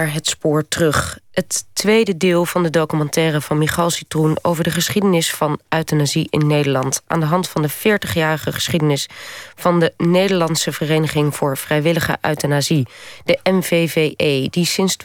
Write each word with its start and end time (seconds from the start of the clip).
Het 0.00 0.26
spoor 0.26 0.68
terug. 0.68 1.18
Het 1.30 1.64
tweede 1.72 2.16
deel 2.16 2.44
van 2.44 2.62
de 2.62 2.70
documentaire 2.70 3.40
van 3.40 3.58
Michal 3.58 3.90
Citroen... 3.90 4.38
over 4.42 4.64
de 4.64 4.70
geschiedenis 4.70 5.34
van 5.34 5.60
euthanasie 5.68 6.26
in 6.30 6.46
Nederland. 6.46 7.02
Aan 7.06 7.20
de 7.20 7.26
hand 7.26 7.48
van 7.48 7.62
de 7.62 7.70
40-jarige 7.70 8.52
geschiedenis... 8.52 9.08
van 9.54 9.80
de 9.80 9.92
Nederlandse 9.96 10.72
Vereniging 10.72 11.34
voor 11.34 11.56
Vrijwillige 11.56 12.18
Euthanasie. 12.20 12.86
De 13.24 13.38
MVVE, 13.42 14.46
die 14.50 14.66
sinds 14.66 14.96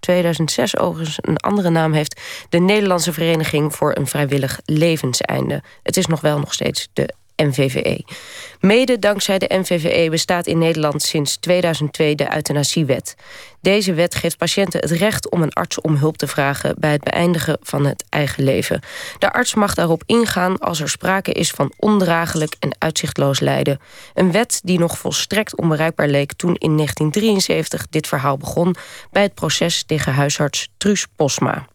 2006 0.00 0.76
overigens 0.76 1.18
een 1.20 1.36
andere 1.36 1.70
naam 1.70 1.92
heeft... 1.92 2.20
de 2.48 2.58
Nederlandse 2.58 3.12
Vereniging 3.12 3.74
voor 3.74 3.96
een 3.96 4.06
Vrijwillig 4.06 4.60
Levenseinde. 4.64 5.62
Het 5.82 5.96
is 5.96 6.06
nog 6.06 6.20
wel 6.20 6.38
nog 6.38 6.52
steeds 6.52 6.88
de 6.92 7.14
NVVE. 7.36 8.04
Mede 8.60 8.98
dankzij 8.98 9.38
de 9.38 9.58
NVVE 9.58 10.10
bestaat 10.10 10.46
in 10.46 10.58
Nederland 10.58 11.02
sinds 11.02 11.36
2002 11.36 12.14
de 12.14 12.34
euthanasiewet. 12.34 13.14
Deze 13.60 13.94
wet 13.94 14.14
geeft 14.14 14.36
patiënten 14.36 14.80
het 14.80 14.90
recht 14.90 15.30
om 15.30 15.42
een 15.42 15.52
arts 15.52 15.80
om 15.80 15.96
hulp 15.96 16.16
te 16.16 16.26
vragen... 16.26 16.74
bij 16.78 16.92
het 16.92 17.04
beëindigen 17.04 17.58
van 17.62 17.86
het 17.86 18.04
eigen 18.08 18.44
leven. 18.44 18.80
De 19.18 19.32
arts 19.32 19.54
mag 19.54 19.74
daarop 19.74 20.02
ingaan 20.06 20.58
als 20.58 20.80
er 20.80 20.88
sprake 20.88 21.32
is 21.32 21.50
van 21.50 21.72
ondraaglijk 21.78 22.56
en 22.58 22.76
uitzichtloos 22.78 23.40
lijden. 23.40 23.80
Een 24.14 24.32
wet 24.32 24.60
die 24.64 24.78
nog 24.78 24.98
volstrekt 24.98 25.56
onbereikbaar 25.56 26.08
leek 26.08 26.32
toen 26.32 26.54
in 26.54 26.76
1973 26.76 27.86
dit 27.90 28.06
verhaal 28.06 28.36
begon... 28.36 28.74
bij 29.10 29.22
het 29.22 29.34
proces 29.34 29.82
tegen 29.82 30.12
huisarts 30.12 30.68
Truus 30.76 31.06
Posma. 31.16 31.66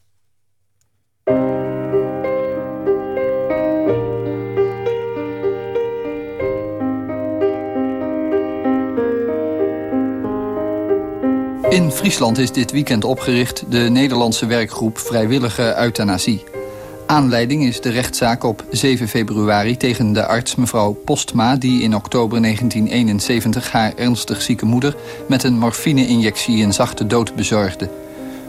In 11.72 11.92
Friesland 11.92 12.38
is 12.38 12.52
dit 12.52 12.72
weekend 12.72 13.04
opgericht 13.04 13.64
de 13.70 13.78
Nederlandse 13.78 14.46
werkgroep 14.46 14.98
Vrijwillige 14.98 15.76
Euthanasie. 15.78 16.44
Aanleiding 17.08 17.64
is 17.64 17.82
de 17.82 17.90
rechtszaak 17.90 18.44
op 18.44 18.66
7 18.72 19.08
februari 19.08 19.78
tegen 19.78 20.14
de 20.14 20.26
arts 20.26 20.56
mevrouw 20.56 20.94
Postma... 20.94 21.56
die 21.56 21.82
in 21.82 21.96
oktober 21.96 22.42
1971 22.42 23.72
haar 23.72 23.94
ernstig 23.96 24.42
zieke 24.42 24.66
moeder... 24.66 24.96
met 25.28 25.44
een 25.44 25.58
morfine-injectie 25.58 26.64
een 26.64 26.74
zachte 26.74 27.08
dood 27.08 27.36
bezorgde. 27.36 27.90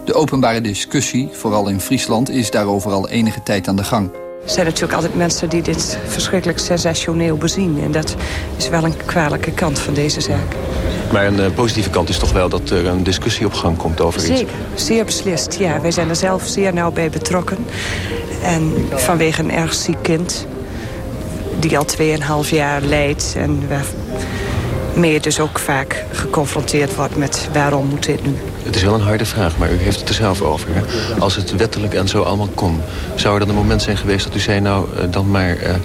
De 0.05 0.15
openbare 0.15 0.61
discussie, 0.61 1.29
vooral 1.33 1.69
in 1.69 1.81
Friesland, 1.81 2.31
is 2.31 2.51
daarover 2.51 2.93
al 2.93 3.09
enige 3.09 3.43
tijd 3.43 3.69
aan 3.69 3.77
de 3.77 3.85
gang. 3.85 4.22
Er 4.45 4.51
zijn 4.51 4.67
natuurlijk 4.67 4.93
altijd 4.93 5.15
mensen 5.15 5.49
die 5.49 5.63
dit 5.63 5.99
verschrikkelijk 6.07 6.59
sensationeel 6.59 7.37
bezien. 7.37 7.81
En 7.83 7.93
dat 7.93 8.17
is 8.57 8.69
wel 8.69 8.85
een 8.85 8.97
kwalijke 9.07 9.51
kant 9.51 9.79
van 9.79 9.95
deze 9.95 10.21
zaak. 10.21 10.55
Maar 11.13 11.27
een 11.27 11.39
uh, 11.39 11.47
positieve 11.55 11.91
kant 11.91 12.09
is 12.09 12.19
toch 12.19 12.33
wel 12.33 12.49
dat 12.49 12.71
er 12.71 12.87
een 12.87 13.03
discussie 13.03 13.47
op 13.47 13.53
gang 13.53 13.77
komt 13.77 14.01
over 14.01 14.21
Zeker, 14.21 14.55
iets? 14.73 14.87
zeer 14.87 15.05
beslist. 15.05 15.55
Ja, 15.55 15.81
wij 15.81 15.91
zijn 15.91 16.09
er 16.09 16.17
zelf 16.17 16.47
zeer 16.47 16.75
nauw 16.75 16.91
bij 16.91 17.11
betrokken. 17.11 17.59
En 18.43 18.89
vanwege 18.91 19.43
een 19.43 19.53
erg 19.53 19.75
ziek 19.75 20.03
kind... 20.03 20.47
die 21.59 21.79
al 21.79 21.87
2,5 22.45 22.49
jaar 22.51 22.81
lijdt... 22.81 23.35
en 23.37 23.63
waarmee 23.69 25.13
je 25.13 25.21
dus 25.21 25.41
ook 25.41 25.59
vaak 25.59 26.05
geconfronteerd 26.13 26.95
wordt 26.95 27.17
met 27.17 27.49
waarom 27.53 27.87
moet 27.87 28.07
dit 28.07 28.25
nu? 28.25 28.37
Het 28.65 28.77
is 28.77 28.83
wel 28.83 28.95
een 28.95 29.01
harde 29.01 29.25
vraag, 29.25 29.59
maar 29.59 29.73
u 29.73 29.77
heeft 29.77 30.01
het 30.01 30.09
er 30.09 30.15
zelf 30.15 30.41
over. 30.43 30.69
Hè? 30.73 30.81
Als 31.19 31.37
het 31.37 31.57
wettelijk 31.57 31.95
en 31.95 32.09
zo 32.09 32.23
allemaal 32.23 32.49
kon... 32.55 32.81
zou 33.15 33.35
er 33.35 33.41
dan 33.41 33.49
een 33.49 33.55
moment 33.55 33.83
zijn 33.83 33.97
geweest 33.97 34.25
dat 34.25 34.35
u 34.35 34.39
zei... 34.39 34.61
nou, 34.61 34.87
uh, 34.97 35.03
dan 35.11 35.31
maar 35.31 35.57
uh, 35.61 35.77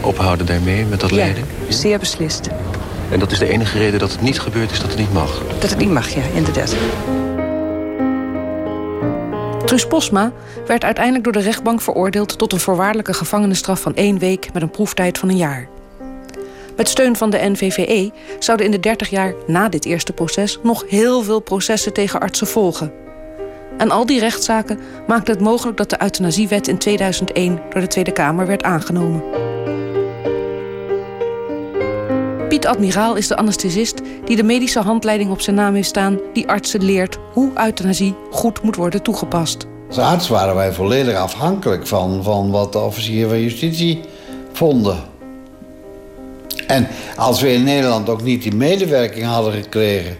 ophouden 0.00 0.46
daarmee 0.46 0.84
met 0.84 1.00
dat 1.00 1.10
ja, 1.10 1.16
lijden? 1.16 1.44
zeer 1.68 1.98
beslist. 1.98 2.48
En 3.10 3.18
dat 3.18 3.32
is 3.32 3.38
de 3.38 3.48
enige 3.48 3.78
reden 3.78 3.98
dat 3.98 4.12
het 4.12 4.20
niet 4.20 4.40
gebeurd 4.40 4.70
is, 4.70 4.80
dat 4.80 4.90
het 4.90 4.98
niet 4.98 5.12
mag? 5.12 5.42
Dat 5.58 5.70
het 5.70 5.78
niet 5.78 5.90
mag, 5.90 6.08
ja, 6.08 6.22
inderdaad. 6.34 6.74
Truus 9.64 9.86
Posma 9.86 10.32
werd 10.66 10.84
uiteindelijk 10.84 11.24
door 11.24 11.32
de 11.32 11.40
rechtbank 11.40 11.80
veroordeeld... 11.80 12.38
tot 12.38 12.52
een 12.52 12.60
voorwaardelijke 12.60 13.14
gevangenisstraf 13.14 13.80
van 13.80 13.94
één 13.94 14.18
week... 14.18 14.52
met 14.52 14.62
een 14.62 14.70
proeftijd 14.70 15.18
van 15.18 15.28
een 15.28 15.36
jaar. 15.36 15.68
Met 16.80 16.88
steun 16.88 17.16
van 17.16 17.30
de 17.30 17.38
NVVE 17.38 18.10
zouden 18.38 18.66
in 18.66 18.72
de 18.72 18.80
30 18.80 19.10
jaar 19.10 19.34
na 19.46 19.68
dit 19.68 19.84
eerste 19.84 20.12
proces... 20.12 20.58
nog 20.62 20.84
heel 20.88 21.22
veel 21.22 21.40
processen 21.40 21.92
tegen 21.92 22.20
artsen 22.20 22.46
volgen. 22.46 22.92
En 23.78 23.90
al 23.90 24.06
die 24.06 24.20
rechtszaken 24.20 24.78
maakten 25.06 25.34
het 25.34 25.42
mogelijk... 25.42 25.76
dat 25.76 25.90
de 25.90 26.02
euthanasiewet 26.02 26.68
in 26.68 26.78
2001 26.78 27.60
door 27.70 27.80
de 27.80 27.86
Tweede 27.86 28.12
Kamer 28.12 28.46
werd 28.46 28.62
aangenomen. 28.62 29.22
Piet 32.48 32.66
Admiraal 32.66 33.16
is 33.16 33.26
de 33.26 33.36
anesthesist 33.36 34.00
die 34.24 34.36
de 34.36 34.42
medische 34.42 34.80
handleiding 34.80 35.30
op 35.30 35.40
zijn 35.40 35.56
naam 35.56 35.74
heeft 35.74 35.88
staan... 35.88 36.18
die 36.32 36.48
artsen 36.48 36.84
leert 36.84 37.18
hoe 37.32 37.52
euthanasie 37.54 38.14
goed 38.30 38.62
moet 38.62 38.76
worden 38.76 39.02
toegepast. 39.02 39.66
Als 39.88 39.98
arts 39.98 40.28
waren 40.28 40.54
wij 40.54 40.72
volledig 40.72 41.16
afhankelijk 41.16 41.86
van, 41.86 42.22
van 42.22 42.50
wat 42.50 42.72
de 42.72 42.78
officieren 42.78 43.28
van 43.28 43.40
justitie 43.40 44.00
vonden. 44.52 45.18
En 46.70 46.88
als 47.16 47.40
we 47.40 47.52
in 47.52 47.62
Nederland 47.62 48.08
ook 48.08 48.22
niet 48.22 48.42
die 48.42 48.54
medewerking 48.54 49.26
hadden 49.26 49.52
gekregen 49.52 50.16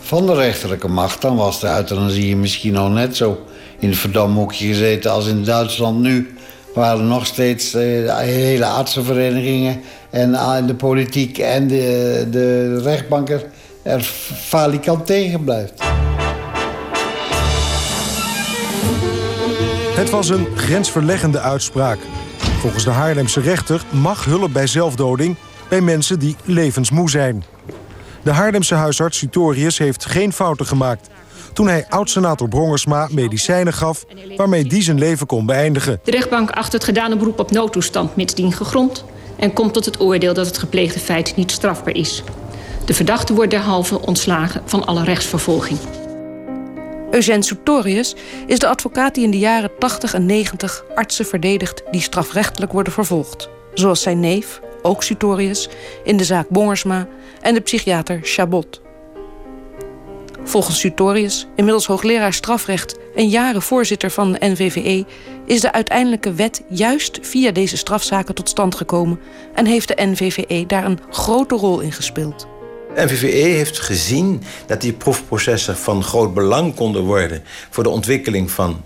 van 0.00 0.26
de 0.26 0.34
rechterlijke 0.34 0.88
macht... 0.88 1.20
dan 1.20 1.36
was 1.36 1.60
de 1.60 1.66
euthanasie 1.66 2.36
misschien 2.36 2.76
al 2.76 2.88
net 2.88 3.16
zo 3.16 3.38
in 3.78 3.88
het 3.88 3.98
verdomhoekje 3.98 4.66
gezeten 4.66 5.10
als 5.10 5.26
in 5.26 5.44
Duitsland 5.44 6.00
nu... 6.00 6.34
waar 6.74 6.96
er 6.96 7.02
nog 7.02 7.26
steeds 7.26 7.74
uh, 7.74 8.16
hele 8.18 8.66
artsenverenigingen 8.66 9.80
en 10.10 10.66
de 10.66 10.74
politiek 10.74 11.38
en 11.38 11.68
de, 11.68 12.26
de 12.30 12.78
rechtbanker 12.82 13.44
er 13.82 14.00
falikant 14.34 15.06
tegen 15.06 15.44
blijft. 15.44 15.82
Het 19.94 20.10
was 20.10 20.28
een 20.28 20.46
grensverleggende 20.54 21.40
uitspraak. 21.40 21.98
Volgens 22.60 22.84
de 22.84 22.90
Haarlemse 22.90 23.40
rechter 23.40 23.82
mag 23.90 24.24
hulp 24.24 24.52
bij 24.52 24.66
zelfdoding 24.66 25.36
bij 25.72 25.80
mensen 25.80 26.18
die 26.18 26.36
levensmoe 26.44 27.10
zijn. 27.10 27.44
De 28.22 28.30
Haarlemse 28.30 28.74
huisarts 28.74 29.18
Sutorius 29.18 29.78
heeft 29.78 30.04
geen 30.04 30.32
fouten 30.32 30.66
gemaakt 30.66 31.08
toen 31.52 31.68
hij 31.68 31.86
oud-senator 31.88 32.48
Brongersma 32.48 33.08
medicijnen 33.10 33.72
gaf... 33.72 34.04
waarmee 34.36 34.64
die 34.64 34.82
zijn 34.82 34.98
leven 34.98 35.26
kon 35.26 35.46
beëindigen. 35.46 36.00
De 36.04 36.10
rechtbank 36.10 36.50
acht 36.50 36.72
het 36.72 36.84
gedane 36.84 37.16
beroep 37.16 37.38
op 37.38 37.50
noodtoestand 37.50 38.16
mitsdien 38.16 38.52
gegrond 38.52 39.04
en 39.36 39.52
komt 39.52 39.72
tot 39.72 39.84
het 39.84 40.00
oordeel 40.00 40.34
dat 40.34 40.46
het 40.46 40.58
gepleegde 40.58 41.00
feit 41.00 41.36
niet 41.36 41.50
strafbaar 41.50 41.94
is. 41.94 42.22
De 42.84 42.94
verdachte 42.94 43.34
wordt 43.34 43.50
derhalve 43.50 44.00
ontslagen 44.00 44.62
van 44.64 44.84
alle 44.86 45.04
rechtsvervolging. 45.04 45.78
Eugène 47.10 47.42
Sutorius 47.42 48.14
is 48.46 48.58
de 48.58 48.68
advocaat 48.68 49.14
die 49.14 49.24
in 49.24 49.30
de 49.30 49.38
jaren 49.38 49.70
80 49.78 50.14
en 50.14 50.26
90 50.26 50.84
artsen 50.94 51.26
verdedigt 51.26 51.82
die 51.90 52.00
strafrechtelijk 52.00 52.72
worden 52.72 52.92
vervolgd. 52.92 53.48
Zoals 53.74 54.02
zijn 54.02 54.20
neef, 54.20 54.60
ook 54.82 55.02
Sutorius, 55.02 55.68
in 56.04 56.16
de 56.16 56.24
zaak 56.24 56.48
Bongersma 56.48 57.08
en 57.40 57.54
de 57.54 57.60
psychiater 57.60 58.20
Chabot. 58.22 58.80
Volgens 60.44 60.78
Sutorius, 60.78 61.46
inmiddels 61.56 61.86
hoogleraar 61.86 62.32
strafrecht 62.32 62.96
en 63.14 63.28
jaren 63.28 63.62
voorzitter 63.62 64.10
van 64.10 64.32
de 64.32 64.38
NVVE, 64.40 65.04
is 65.46 65.60
de 65.60 65.72
uiteindelijke 65.72 66.32
wet 66.32 66.62
juist 66.68 67.18
via 67.22 67.50
deze 67.50 67.76
strafzaken 67.76 68.34
tot 68.34 68.48
stand 68.48 68.74
gekomen 68.74 69.20
en 69.54 69.66
heeft 69.66 69.88
de 69.88 70.04
NVVE 70.04 70.64
daar 70.66 70.84
een 70.84 70.98
grote 71.10 71.54
rol 71.54 71.80
in 71.80 71.92
gespeeld. 71.92 72.46
De 72.94 73.04
NVVE 73.04 73.26
heeft 73.26 73.78
gezien 73.80 74.42
dat 74.66 74.80
die 74.80 74.92
proefprocessen 74.92 75.76
van 75.76 76.02
groot 76.02 76.34
belang 76.34 76.74
konden 76.74 77.02
worden 77.02 77.42
voor 77.70 77.82
de 77.82 77.88
ontwikkeling 77.88 78.50
van 78.50 78.82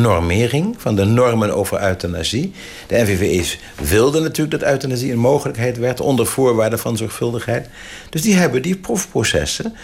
normering, 0.00 0.74
van 0.78 0.96
de 0.96 1.04
normen 1.04 1.54
over 1.54 1.82
euthanasie. 1.82 2.52
De 2.86 2.96
NVVE 2.96 3.56
wilde 3.84 4.20
natuurlijk 4.20 4.60
dat 4.60 4.70
euthanasie 4.70 5.12
een 5.12 5.18
mogelijkheid 5.18 5.78
werd 5.78 6.00
onder 6.00 6.26
voorwaarden 6.26 6.78
van 6.78 6.96
zorgvuldigheid. 6.96 7.68
Dus 8.10 8.22
die 8.22 8.34
hebben 8.34 8.62
die 8.62 8.76
proefprocessen 8.76 9.74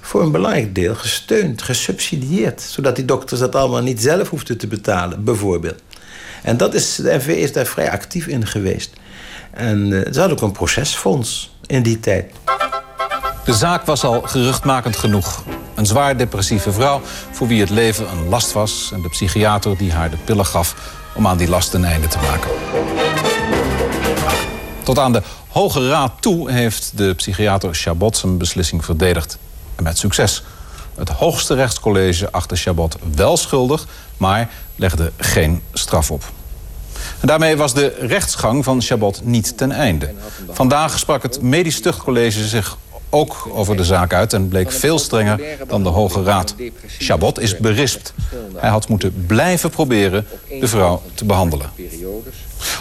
voor 0.00 0.22
een 0.22 0.32
belangrijk 0.32 0.74
deel 0.74 0.94
gesteund, 0.94 1.62
gesubsidieerd. 1.62 2.60
Zodat 2.60 2.96
die 2.96 3.04
dokters 3.04 3.40
dat 3.40 3.54
allemaal 3.54 3.82
niet 3.82 4.00
zelf 4.00 4.28
hoefden 4.28 4.58
te 4.58 4.66
betalen, 4.66 5.24
bijvoorbeeld. 5.24 5.82
En 6.42 6.56
dat 6.56 6.74
is, 6.74 6.94
de 6.94 7.14
NV 7.16 7.26
is 7.26 7.52
daar 7.52 7.66
vrij 7.66 7.90
actief 7.90 8.26
in 8.26 8.46
geweest. 8.46 8.92
En 9.50 9.90
uh, 9.90 10.00
ze 10.12 10.18
hadden 10.18 10.36
ook 10.36 10.42
een 10.42 10.52
procesfonds 10.52 11.56
in 11.66 11.82
die 11.82 12.00
tijd. 12.00 12.32
De 13.44 13.52
zaak 13.52 13.86
was 13.86 14.04
al 14.04 14.22
geruchtmakend 14.22 14.96
genoeg. 14.96 15.44
Een 15.74 15.86
zwaar 15.86 16.16
depressieve 16.16 16.72
vrouw 16.72 17.00
voor 17.30 17.46
wie 17.46 17.60
het 17.60 17.70
leven 17.70 18.10
een 18.10 18.28
last 18.28 18.52
was... 18.52 18.90
en 18.92 19.02
de 19.02 19.08
psychiater 19.08 19.76
die 19.76 19.92
haar 19.92 20.10
de 20.10 20.16
pillen 20.16 20.46
gaf 20.46 20.74
om 21.14 21.26
aan 21.26 21.36
die 21.36 21.48
last 21.48 21.74
een 21.74 21.84
einde 21.84 22.08
te 22.08 22.18
maken. 22.18 22.50
Tot 24.82 24.98
aan 24.98 25.12
de 25.12 25.22
Hoge 25.48 25.88
Raad 25.88 26.12
toe 26.20 26.50
heeft 26.50 26.92
de 26.94 27.14
psychiater 27.14 27.74
Chabot 27.74 28.16
zijn 28.16 28.38
beslissing 28.38 28.84
verdedigd 28.84 29.38
met 29.82 29.98
succes. 29.98 30.42
Het 30.94 31.08
hoogste 31.08 31.54
rechtscollege 31.54 32.32
achter 32.32 32.56
Chabot 32.56 32.96
wel 33.14 33.36
schuldig, 33.36 33.86
maar 34.16 34.50
legde 34.76 35.12
geen 35.16 35.62
straf 35.72 36.10
op. 36.10 36.24
En 37.20 37.26
daarmee 37.26 37.56
was 37.56 37.74
de 37.74 37.96
rechtsgang 38.00 38.64
van 38.64 38.82
Chabot 38.82 39.20
niet 39.24 39.56
ten 39.56 39.72
einde. 39.72 40.14
Vandaag 40.50 40.98
sprak 40.98 41.22
het 41.22 41.42
Medisch 41.42 41.80
Tuchtcollege 41.80 42.46
zich 42.46 42.76
ook 43.14 43.48
over 43.52 43.76
de 43.76 43.84
zaak 43.84 44.12
uit 44.12 44.32
en 44.32 44.48
bleek 44.48 44.72
veel 44.72 44.98
strenger 44.98 45.40
dan 45.68 45.82
de 45.82 45.88
Hoge 45.88 46.22
Raad. 46.22 46.54
Chabot 46.98 47.40
is 47.40 47.56
berispt. 47.56 48.14
Hij 48.56 48.70
had 48.70 48.88
moeten 48.88 49.24
blijven 49.26 49.70
proberen 49.70 50.26
de 50.60 50.68
vrouw 50.68 51.02
te 51.14 51.24
behandelen. 51.24 51.70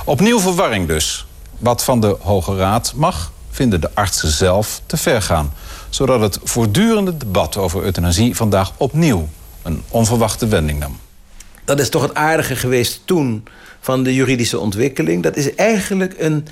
Opnieuw 0.05 0.39
verwarring 0.39 0.87
dus. 0.87 1.25
Wat 1.57 1.83
van 1.83 2.01
de 2.01 2.15
Hoge 2.19 2.55
Raad 2.55 2.93
mag, 2.95 3.31
vinden 3.49 3.81
de 3.81 3.89
artsen 3.93 4.29
zelf 4.29 4.81
te 4.85 4.97
ver 4.97 5.21
gaan. 5.21 5.53
Zodat 5.89 6.21
het 6.21 6.39
voortdurende 6.43 7.17
debat 7.17 7.57
over 7.57 7.83
euthanasie 7.83 8.35
vandaag 8.35 8.71
opnieuw 8.77 9.29
een 9.61 9.83
onverwachte 9.89 10.47
wending 10.47 10.79
nam. 10.79 10.99
Dat 11.65 11.79
is 11.79 11.89
toch 11.89 12.01
het 12.01 12.13
aardige 12.13 12.55
geweest 12.55 13.01
toen 13.05 13.43
van 13.79 14.03
de 14.03 14.13
juridische 14.13 14.59
ontwikkeling. 14.59 15.23
Dat 15.23 15.35
is 15.35 15.55
eigenlijk 15.55 16.15
een. 16.17 16.47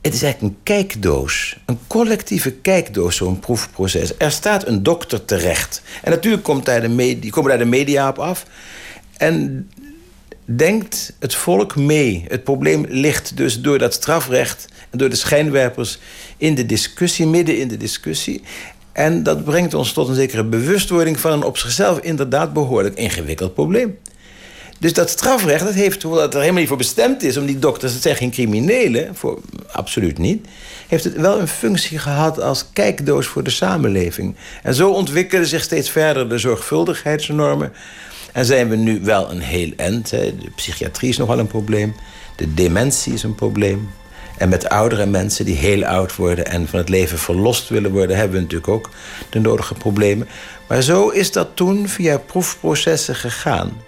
Het 0.00 0.14
is 0.14 0.22
eigenlijk 0.22 0.54
een 0.54 0.62
kijkdoos. 0.62 1.58
Een 1.64 1.78
collectieve 1.86 2.52
kijkdoos, 2.52 3.16
zo'n 3.16 3.38
proefproces. 3.38 4.16
Er 4.18 4.30
staat 4.30 4.66
een 4.66 4.82
dokter 4.82 5.24
terecht. 5.24 5.82
En 6.02 6.10
natuurlijk 6.10 6.42
komt 6.42 6.64
daar 6.64 6.80
de 6.80 6.88
media, 6.88 7.30
komen 7.30 7.50
daar 7.50 7.58
de 7.58 7.64
media 7.64 8.08
op 8.08 8.18
af. 8.18 8.46
En 9.16 9.68
denkt 10.44 11.12
het 11.18 11.34
volk 11.34 11.76
mee. 11.76 12.24
Het 12.28 12.44
probleem 12.44 12.86
ligt 12.88 13.36
dus 13.36 13.60
door 13.60 13.78
dat 13.78 13.94
strafrecht 13.94 14.68
en 14.90 14.98
door 14.98 15.08
de 15.08 15.16
schijnwerpers 15.16 15.98
in 16.36 16.54
de 16.54 16.66
discussie, 16.66 17.26
midden 17.26 17.58
in 17.58 17.68
de 17.68 17.76
discussie. 17.76 18.42
En 18.92 19.22
dat 19.22 19.44
brengt 19.44 19.74
ons 19.74 19.92
tot 19.92 20.08
een 20.08 20.14
zekere 20.14 20.44
bewustwording 20.44 21.20
van 21.20 21.32
een 21.32 21.42
op 21.42 21.58
zichzelf 21.58 21.98
inderdaad 21.98 22.52
behoorlijk 22.52 22.94
ingewikkeld 22.94 23.54
probleem. 23.54 23.98
Dus 24.78 24.92
dat 24.92 25.10
strafrecht, 25.10 25.64
dat 25.64 25.74
heeft, 25.74 26.02
hoewel 26.02 26.22
het 26.22 26.32
er 26.32 26.40
helemaal 26.40 26.60
niet 26.60 26.68
voor 26.68 26.78
bestemd 26.78 27.22
is 27.22 27.36
om 27.36 27.46
die 27.46 27.58
dokters, 27.58 27.92
het 27.92 28.02
zijn 28.02 28.16
geen 28.16 28.30
criminelen, 28.30 29.14
voor, 29.14 29.40
absoluut 29.72 30.18
niet, 30.18 30.46
heeft 30.88 31.04
het 31.04 31.16
wel 31.16 31.40
een 31.40 31.48
functie 31.48 31.98
gehad 31.98 32.40
als 32.40 32.64
kijkdoos 32.72 33.26
voor 33.26 33.42
de 33.42 33.50
samenleving. 33.50 34.36
En 34.62 34.74
zo 34.74 34.90
ontwikkelen 34.90 35.46
zich 35.46 35.62
steeds 35.62 35.90
verder 35.90 36.28
de 36.28 36.38
zorgvuldigheidsnormen. 36.38 37.72
En 38.32 38.44
zijn 38.44 38.68
we 38.68 38.76
nu 38.76 39.00
wel 39.02 39.30
een 39.30 39.40
heel 39.40 39.72
end. 39.76 40.10
Hè. 40.10 40.36
De 40.36 40.50
psychiatrie 40.54 41.10
is 41.10 41.16
nogal 41.16 41.38
een 41.38 41.46
probleem. 41.46 41.94
De 42.36 42.54
dementie 42.54 43.12
is 43.12 43.22
een 43.22 43.34
probleem. 43.34 43.90
En 44.36 44.48
met 44.48 44.68
oudere 44.68 45.06
mensen 45.06 45.44
die 45.44 45.56
heel 45.56 45.84
oud 45.84 46.16
worden 46.16 46.46
en 46.46 46.68
van 46.68 46.78
het 46.78 46.88
leven 46.88 47.18
verlost 47.18 47.68
willen 47.68 47.90
worden, 47.90 48.16
hebben 48.16 48.36
we 48.36 48.42
natuurlijk 48.42 48.68
ook 48.68 48.90
de 49.30 49.40
nodige 49.40 49.74
problemen. 49.74 50.28
Maar 50.68 50.82
zo 50.82 51.08
is 51.08 51.32
dat 51.32 51.48
toen 51.54 51.88
via 51.88 52.18
proefprocessen 52.18 53.14
gegaan. 53.14 53.87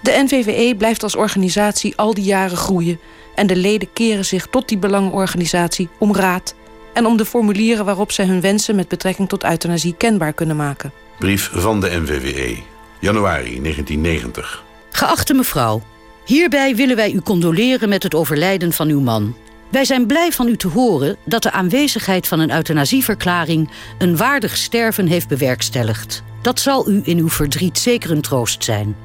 De 0.00 0.22
NVVE 0.24 0.74
blijft 0.76 1.02
als 1.02 1.16
organisatie 1.16 1.96
al 1.96 2.14
die 2.14 2.24
jaren 2.24 2.56
groeien 2.56 3.00
en 3.34 3.46
de 3.46 3.56
leden 3.56 3.92
keren 3.92 4.24
zich 4.24 4.46
tot 4.46 4.68
die 4.68 4.78
belangenorganisatie 4.78 5.88
om 5.98 6.14
raad 6.14 6.54
en 6.92 7.06
om 7.06 7.16
de 7.16 7.24
formulieren 7.24 7.84
waarop 7.84 8.12
zij 8.12 8.26
hun 8.26 8.40
wensen 8.40 8.76
met 8.76 8.88
betrekking 8.88 9.28
tot 9.28 9.44
euthanasie 9.44 9.94
kenbaar 9.96 10.32
kunnen 10.32 10.56
maken. 10.56 10.92
Brief 11.18 11.50
van 11.52 11.80
de 11.80 11.90
NVVE, 11.90 12.56
januari 12.98 13.60
1990. 13.62 14.64
Geachte 14.90 15.34
mevrouw, 15.34 15.82
hierbij 16.24 16.76
willen 16.76 16.96
wij 16.96 17.12
u 17.12 17.20
condoleren 17.20 17.88
met 17.88 18.02
het 18.02 18.14
overlijden 18.14 18.72
van 18.72 18.88
uw 18.88 19.00
man. 19.00 19.34
Wij 19.68 19.84
zijn 19.84 20.06
blij 20.06 20.32
van 20.32 20.48
u 20.48 20.56
te 20.56 20.68
horen 20.68 21.16
dat 21.24 21.42
de 21.42 21.52
aanwezigheid 21.52 22.28
van 22.28 22.40
een 22.40 22.52
euthanasieverklaring 22.52 23.70
een 23.98 24.16
waardig 24.16 24.56
sterven 24.56 25.06
heeft 25.06 25.28
bewerkstelligd. 25.28 26.22
Dat 26.42 26.60
zal 26.60 26.90
u 26.90 27.00
in 27.04 27.18
uw 27.18 27.28
verdriet 27.28 27.78
zeker 27.78 28.10
een 28.10 28.20
troost 28.20 28.64
zijn. 28.64 28.96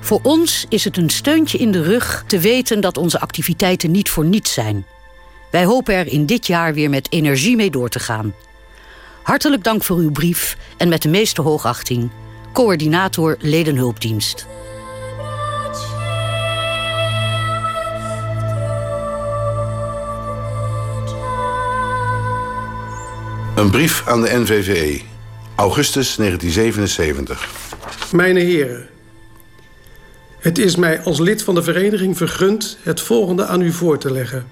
Voor 0.00 0.20
ons 0.22 0.66
is 0.68 0.84
het 0.84 0.96
een 0.96 1.10
steuntje 1.10 1.58
in 1.58 1.72
de 1.72 1.82
rug 1.82 2.24
te 2.26 2.38
weten 2.38 2.80
dat 2.80 2.96
onze 2.96 3.20
activiteiten 3.20 3.90
niet 3.90 4.10
voor 4.10 4.24
niets 4.24 4.52
zijn. 4.52 4.86
Wij 5.50 5.64
hopen 5.64 5.94
er 5.94 6.06
in 6.06 6.26
dit 6.26 6.46
jaar 6.46 6.74
weer 6.74 6.90
met 6.90 7.12
energie 7.12 7.56
mee 7.56 7.70
door 7.70 7.88
te 7.88 7.98
gaan. 7.98 8.34
Hartelijk 9.22 9.64
dank 9.64 9.84
voor 9.84 9.96
uw 9.96 10.10
brief 10.10 10.56
en 10.76 10.88
met 10.88 11.02
de 11.02 11.08
meeste 11.08 11.42
hoogachting. 11.42 12.10
Coördinator 12.52 13.36
Ledenhulpdienst. 13.40 14.46
Een 23.54 23.70
brief 23.70 24.06
aan 24.06 24.22
de 24.22 24.38
NVVE. 24.38 25.00
Augustus 25.54 26.16
1977. 26.16 27.48
Mijn 28.12 28.36
heren. 28.36 28.97
Het 30.38 30.58
is 30.58 30.76
mij 30.76 31.00
als 31.02 31.18
lid 31.18 31.42
van 31.42 31.54
de 31.54 31.62
vereniging 31.62 32.16
vergund 32.16 32.78
het 32.82 33.00
volgende 33.00 33.46
aan 33.46 33.60
u 33.60 33.72
voor 33.72 33.98
te 33.98 34.12
leggen. 34.12 34.46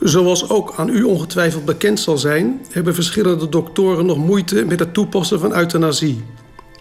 Zoals 0.00 0.48
ook 0.48 0.74
aan 0.76 0.88
u 0.88 1.02
ongetwijfeld 1.02 1.64
bekend 1.64 2.00
zal 2.00 2.18
zijn, 2.18 2.66
hebben 2.70 2.94
verschillende 2.94 3.48
doktoren 3.48 4.06
nog 4.06 4.16
moeite 4.16 4.64
met 4.64 4.78
het 4.78 4.94
toepassen 4.94 5.40
van 5.40 5.56
euthanasie. 5.56 6.24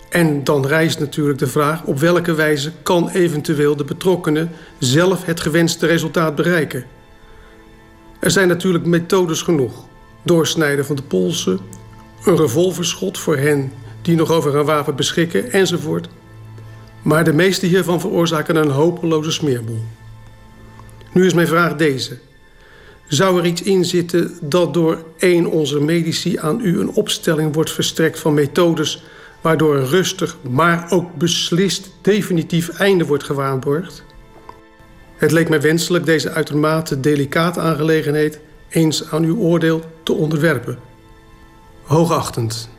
En 0.09 0.43
dan 0.43 0.65
rijst 0.65 0.99
natuurlijk 0.99 1.39
de 1.39 1.47
vraag 1.47 1.83
op 1.83 1.99
welke 1.99 2.33
wijze 2.33 2.71
kan 2.83 3.09
eventueel 3.09 3.75
de 3.75 3.83
betrokkenen 3.83 4.51
zelf 4.79 5.25
het 5.25 5.39
gewenste 5.39 5.85
resultaat 5.85 6.35
bereiken. 6.35 6.85
Er 8.19 8.31
zijn 8.31 8.47
natuurlijk 8.47 8.85
methodes 8.85 9.41
genoeg. 9.41 9.85
Doorsnijden 10.23 10.85
van 10.85 10.95
de 10.95 11.03
polsen, 11.03 11.59
een 12.25 12.37
revolverschot 12.37 13.17
voor 13.17 13.37
hen 13.37 13.71
die 14.01 14.15
nog 14.15 14.31
over 14.31 14.55
een 14.55 14.65
wapen 14.65 14.95
beschikken 14.95 15.51
enzovoort. 15.51 16.07
Maar 17.03 17.23
de 17.23 17.33
meeste 17.33 17.65
hiervan 17.65 17.99
veroorzaken 17.99 18.55
een 18.55 18.69
hopeloze 18.69 19.31
smeerboel. 19.31 19.83
Nu 21.11 21.25
is 21.25 21.33
mijn 21.33 21.47
vraag 21.47 21.75
deze. 21.75 22.17
Zou 23.07 23.39
er 23.39 23.45
iets 23.45 23.61
in 23.61 23.85
zitten 23.85 24.37
dat 24.41 24.73
door 24.73 25.05
een 25.17 25.47
onze 25.47 25.79
medici 25.79 26.37
aan 26.37 26.59
u 26.61 26.79
een 26.79 26.89
opstelling 26.89 27.53
wordt 27.53 27.71
verstrekt 27.71 28.19
van 28.19 28.33
methodes 28.33 29.03
waardoor 29.41 29.75
een 29.75 29.87
rustig, 29.87 30.37
maar 30.49 30.91
ook 30.91 31.15
beslist 31.15 31.91
definitief 32.01 32.69
einde 32.69 33.05
wordt 33.05 33.23
gewaarborgd? 33.23 34.03
Het 35.15 35.31
leek 35.31 35.49
mij 35.49 35.61
wenselijk 35.61 36.05
deze 36.05 36.29
uitermate 36.29 36.99
delicate 36.99 37.59
aangelegenheid 37.59 38.39
eens 38.69 39.11
aan 39.11 39.23
uw 39.23 39.37
oordeel 39.37 39.81
te 40.03 40.13
onderwerpen. 40.13 40.79
Hoogachtend. 41.81 42.69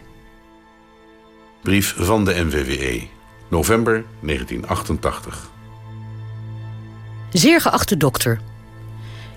Brief 1.62 1.94
van 1.98 2.24
de 2.24 2.34
NVWE, 2.34 3.02
november 3.54 4.04
1988. 4.20 5.50
Zeer 7.32 7.60
geachte 7.60 7.96
dokter. 7.96 8.40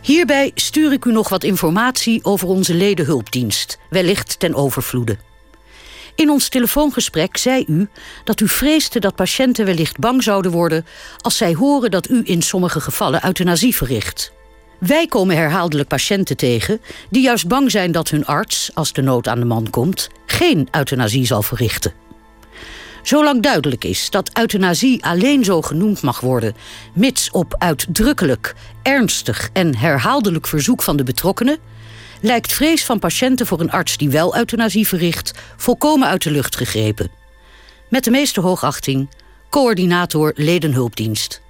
Hierbij 0.01 0.51
stuur 0.55 0.91
ik 0.91 1.05
u 1.05 1.11
nog 1.11 1.29
wat 1.29 1.43
informatie 1.43 2.23
over 2.23 2.47
onze 2.47 2.73
ledenhulpdienst, 2.73 3.79
wellicht 3.89 4.39
ten 4.39 4.55
overvloede. 4.55 5.17
In 6.15 6.29
ons 6.29 6.49
telefoongesprek 6.49 7.37
zei 7.37 7.63
u 7.67 7.87
dat 8.23 8.39
u 8.39 8.47
vreesde 8.47 8.99
dat 8.99 9.15
patiënten 9.15 9.65
wellicht 9.65 9.99
bang 9.99 10.23
zouden 10.23 10.51
worden 10.51 10.85
als 11.17 11.37
zij 11.37 11.53
horen 11.53 11.91
dat 11.91 12.09
u 12.09 12.21
in 12.23 12.41
sommige 12.41 12.79
gevallen 12.79 13.25
euthanasie 13.25 13.75
verricht. 13.75 14.31
Wij 14.79 15.07
komen 15.07 15.35
herhaaldelijk 15.35 15.89
patiënten 15.89 16.37
tegen 16.37 16.81
die 17.09 17.21
juist 17.21 17.47
bang 17.47 17.71
zijn 17.71 17.91
dat 17.91 18.09
hun 18.09 18.25
arts, 18.25 18.71
als 18.73 18.93
de 18.93 19.01
nood 19.01 19.27
aan 19.27 19.39
de 19.39 19.45
man 19.45 19.69
komt, 19.69 20.09
geen 20.25 20.67
euthanasie 20.71 21.25
zal 21.25 21.41
verrichten. 21.41 22.06
Zolang 23.07 23.41
duidelijk 23.41 23.83
is 23.83 24.09
dat 24.09 24.29
euthanasie 24.33 25.05
alleen 25.05 25.43
zo 25.43 25.61
genoemd 25.61 26.01
mag 26.01 26.19
worden, 26.19 26.55
mits 26.93 27.31
op 27.31 27.55
uitdrukkelijk, 27.57 28.55
ernstig 28.83 29.49
en 29.53 29.75
herhaaldelijk 29.75 30.47
verzoek 30.47 30.81
van 30.81 30.97
de 30.97 31.03
betrokkenen, 31.03 31.57
lijkt 32.21 32.53
vrees 32.53 32.85
van 32.85 32.99
patiënten 32.99 33.45
voor 33.45 33.59
een 33.59 33.71
arts 33.71 33.97
die 33.97 34.09
wel 34.09 34.37
euthanasie 34.37 34.87
verricht 34.87 35.31
volkomen 35.57 36.07
uit 36.07 36.23
de 36.23 36.31
lucht 36.31 36.55
gegrepen. 36.55 37.09
Met 37.89 38.03
de 38.03 38.11
meeste 38.11 38.41
hoogachting, 38.41 39.09
coördinator 39.49 40.31
ledenhulpdienst. 40.35 41.41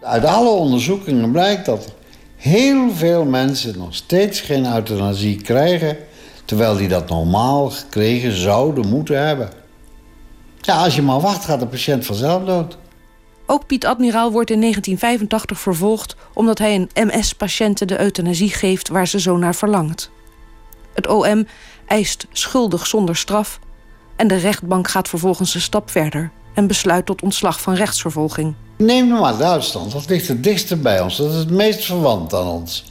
Uit 0.00 0.24
alle 0.24 0.50
onderzoekingen 0.50 1.30
blijkt 1.30 1.66
dat 1.66 1.92
heel 2.36 2.90
veel 2.94 3.24
mensen 3.24 3.78
nog 3.78 3.94
steeds 3.94 4.40
geen 4.40 4.74
euthanasie 4.74 5.42
krijgen, 5.42 5.96
terwijl 6.44 6.76
die 6.76 6.88
dat 6.88 7.08
normaal 7.08 7.70
gekregen 7.70 8.32
zouden 8.32 8.88
moeten 8.88 9.26
hebben. 9.26 9.62
Ja, 10.64 10.76
als 10.76 10.94
je 10.94 11.02
maar 11.02 11.20
wacht, 11.20 11.44
gaat 11.44 11.60
de 11.60 11.66
patiënt 11.66 12.06
vanzelf 12.06 12.44
dood. 12.44 12.76
Ook 13.46 13.66
Piet 13.66 13.86
Admiraal 13.86 14.32
wordt 14.32 14.50
in 14.50 14.60
1985 14.60 15.60
vervolgd 15.60 16.16
omdat 16.34 16.58
hij 16.58 16.74
een 16.74 17.08
MS-patiënten 17.08 17.86
de 17.86 18.00
euthanasie 18.00 18.50
geeft 18.50 18.88
waar 18.88 19.08
ze 19.08 19.20
zo 19.20 19.36
naar 19.36 19.54
verlangt. 19.54 20.10
Het 20.94 21.06
OM 21.06 21.46
eist 21.86 22.26
schuldig 22.32 22.86
zonder 22.86 23.16
straf 23.16 23.58
en 24.16 24.26
de 24.26 24.36
rechtbank 24.36 24.88
gaat 24.88 25.08
vervolgens 25.08 25.54
een 25.54 25.60
stap 25.60 25.90
verder 25.90 26.30
en 26.54 26.66
besluit 26.66 27.06
tot 27.06 27.22
ontslag 27.22 27.60
van 27.60 27.74
rechtsvervolging. 27.74 28.54
Neem 28.76 29.06
nu 29.06 29.12
maar 29.12 29.36
Duitsland, 29.36 29.92
dat 29.92 30.08
ligt 30.08 30.28
het 30.28 30.42
dichtst 30.42 30.82
bij 30.82 31.00
ons. 31.00 31.16
Dat 31.16 31.30
is 31.30 31.36
het 31.36 31.50
meest 31.50 31.84
verwant 31.84 32.34
aan 32.34 32.46
ons. 32.46 32.84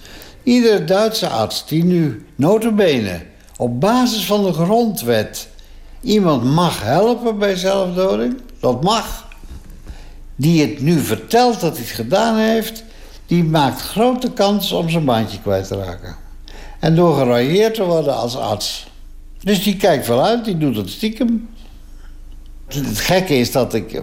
Iedere 0.44 0.84
Duitse 0.84 1.28
arts 1.28 1.68
die 1.68 1.84
nu 1.84 2.26
notabene 2.36 3.22
op 3.58 3.80
basis 3.80 4.26
van 4.26 4.44
de 4.44 4.54
grondwet 4.54 5.50
iemand 6.04 6.44
mag 6.44 6.82
helpen 6.82 7.38
bij 7.38 7.56
zelfdoding, 7.56 8.42
dat 8.60 8.84
mag. 8.84 9.28
Die 10.36 10.62
het 10.62 10.82
nu 10.82 11.00
vertelt 11.00 11.60
dat 11.60 11.72
hij 11.72 11.86
het 11.86 11.96
gedaan 11.96 12.38
heeft, 12.38 12.84
die 13.26 13.44
maakt 13.44 13.82
grote 13.82 14.32
kans 14.32 14.72
om 14.72 14.90
zijn 14.90 15.06
baantje 15.06 15.42
kwijt 15.42 15.68
te 15.68 15.76
raken. 15.76 16.16
En 16.80 16.96
door 16.96 17.16
gerailleerd 17.16 17.74
te 17.74 17.84
worden 17.84 18.16
als 18.16 18.38
arts. 18.38 18.88
Dus 19.40 19.64
die 19.64 19.78
kijkt 19.78 20.08
wel 20.08 20.24
uit, 20.26 20.46
die 20.46 20.58
doet 20.58 20.76
het 20.76 20.90
stiekem. 20.90 21.50
Het 22.68 23.00
gekke 23.00 23.36
is 23.36 23.52
dat 23.52 23.74
ik 23.74 24.02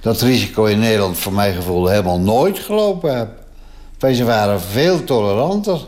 dat 0.00 0.20
risico 0.20 0.64
in 0.64 0.78
Nederland 0.78 1.18
voor 1.18 1.32
mijn 1.32 1.54
gevoel 1.54 1.88
helemaal 1.88 2.20
nooit 2.20 2.58
gelopen 2.58 3.18
heb. 3.18 3.28
Wij 3.98 4.24
waren 4.24 4.60
veel 4.60 5.04
toleranter. 5.04 5.80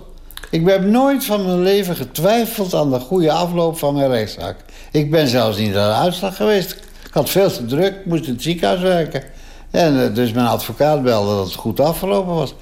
Ik 0.51 0.67
heb 0.67 0.85
nooit 0.85 1.25
van 1.25 1.45
mijn 1.45 1.63
leven 1.63 1.97
getwijfeld 1.97 2.75
aan 2.75 2.91
de 2.91 3.01
goede 3.01 3.33
afloop 3.33 3.79
van 3.79 3.95
mijn 3.95 4.11
rechtszaak. 4.11 4.57
Ik 4.93 5.11
ben 5.11 5.29
zelfs 5.29 5.59
niet 5.59 5.73
naar 5.73 5.89
de 5.89 5.95
uitslag 5.95 6.37
geweest. 6.37 6.71
Ik 7.07 7.13
had 7.13 7.31
veel 7.31 7.51
te 7.51 7.65
druk, 7.65 7.95
moest 8.05 8.27
in 8.27 8.33
het 8.33 8.43
ziekenhuis 8.43 8.81
werken. 8.81 9.23
En 9.71 10.05
eh, 10.05 10.15
dus 10.15 10.33
mijn 10.33 10.47
advocaat 10.47 11.03
belde 11.03 11.35
dat 11.35 11.45
het 11.45 11.55
goed 11.55 11.81
afgelopen 11.81 12.35
was. 12.35 12.55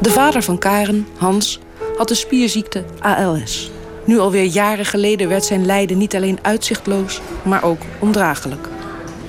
De 0.00 0.10
vader 0.10 0.42
van 0.42 0.58
Karen, 0.58 1.06
Hans, 1.16 1.58
had 1.96 2.08
de 2.08 2.14
spierziekte 2.14 2.84
ALS. 3.00 3.70
Nu 4.04 4.18
alweer 4.18 4.44
jaren 4.44 4.84
geleden 4.84 5.28
werd 5.28 5.44
zijn 5.44 5.66
lijden 5.66 5.98
niet 5.98 6.14
alleen 6.16 6.38
uitzichtloos, 6.42 7.20
maar 7.42 7.62
ook 7.62 7.80
ondraaglijk. 7.98 8.68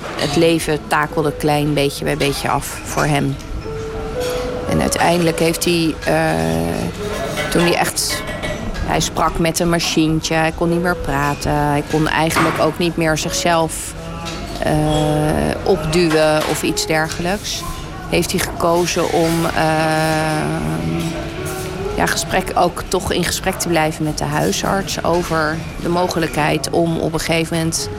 Het 0.01 0.35
leven 0.35 0.79
takelde 0.87 1.33
klein 1.37 1.73
beetje 1.73 2.03
bij 2.03 2.17
beetje 2.17 2.49
af 2.49 2.65
voor 2.83 3.05
hem. 3.05 3.35
En 4.69 4.81
uiteindelijk 4.81 5.39
heeft 5.39 5.63
hij, 5.63 5.95
uh, 6.07 7.32
toen 7.53 7.61
hij 7.61 7.75
echt... 7.75 8.23
Hij 8.85 8.99
sprak 8.99 9.39
met 9.39 9.59
een 9.59 9.69
machientje, 9.69 10.33
hij 10.33 10.51
kon 10.51 10.69
niet 10.69 10.81
meer 10.81 10.95
praten. 10.95 11.51
Hij 11.51 11.83
kon 11.91 12.07
eigenlijk 12.07 12.59
ook 12.59 12.77
niet 12.77 12.97
meer 12.97 13.17
zichzelf 13.17 13.93
uh, 14.65 14.71
opduwen 15.63 16.37
of 16.49 16.63
iets 16.63 16.85
dergelijks. 16.85 17.61
Heeft 18.09 18.31
hij 18.31 18.39
gekozen 18.39 19.11
om 19.11 19.45
uh, 19.45 19.51
ja, 21.95 22.05
gesprek, 22.05 22.51
ook 22.55 22.83
toch 22.87 23.11
in 23.11 23.23
gesprek 23.23 23.53
te 23.53 23.67
blijven 23.67 24.03
met 24.03 24.17
de 24.17 24.23
huisarts... 24.23 25.03
over 25.03 25.57
de 25.81 25.89
mogelijkheid 25.89 26.69
om 26.69 26.97
op 26.97 27.13
een 27.13 27.19
gegeven 27.19 27.57
moment 27.57 27.89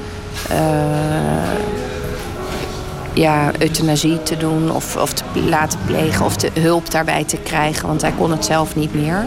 ja, 3.14 3.50
euthanasie 3.58 4.22
te 4.22 4.36
doen 4.36 4.70
of, 4.70 4.96
of 4.96 5.12
te 5.12 5.24
laten 5.34 5.78
plegen 5.86 6.24
of 6.24 6.36
de 6.36 6.50
hulp 6.60 6.90
daarbij 6.90 7.24
te 7.24 7.36
krijgen, 7.36 7.86
want 7.86 8.02
hij 8.02 8.12
kon 8.18 8.30
het 8.30 8.44
zelf 8.44 8.76
niet 8.76 8.94
meer. 8.94 9.26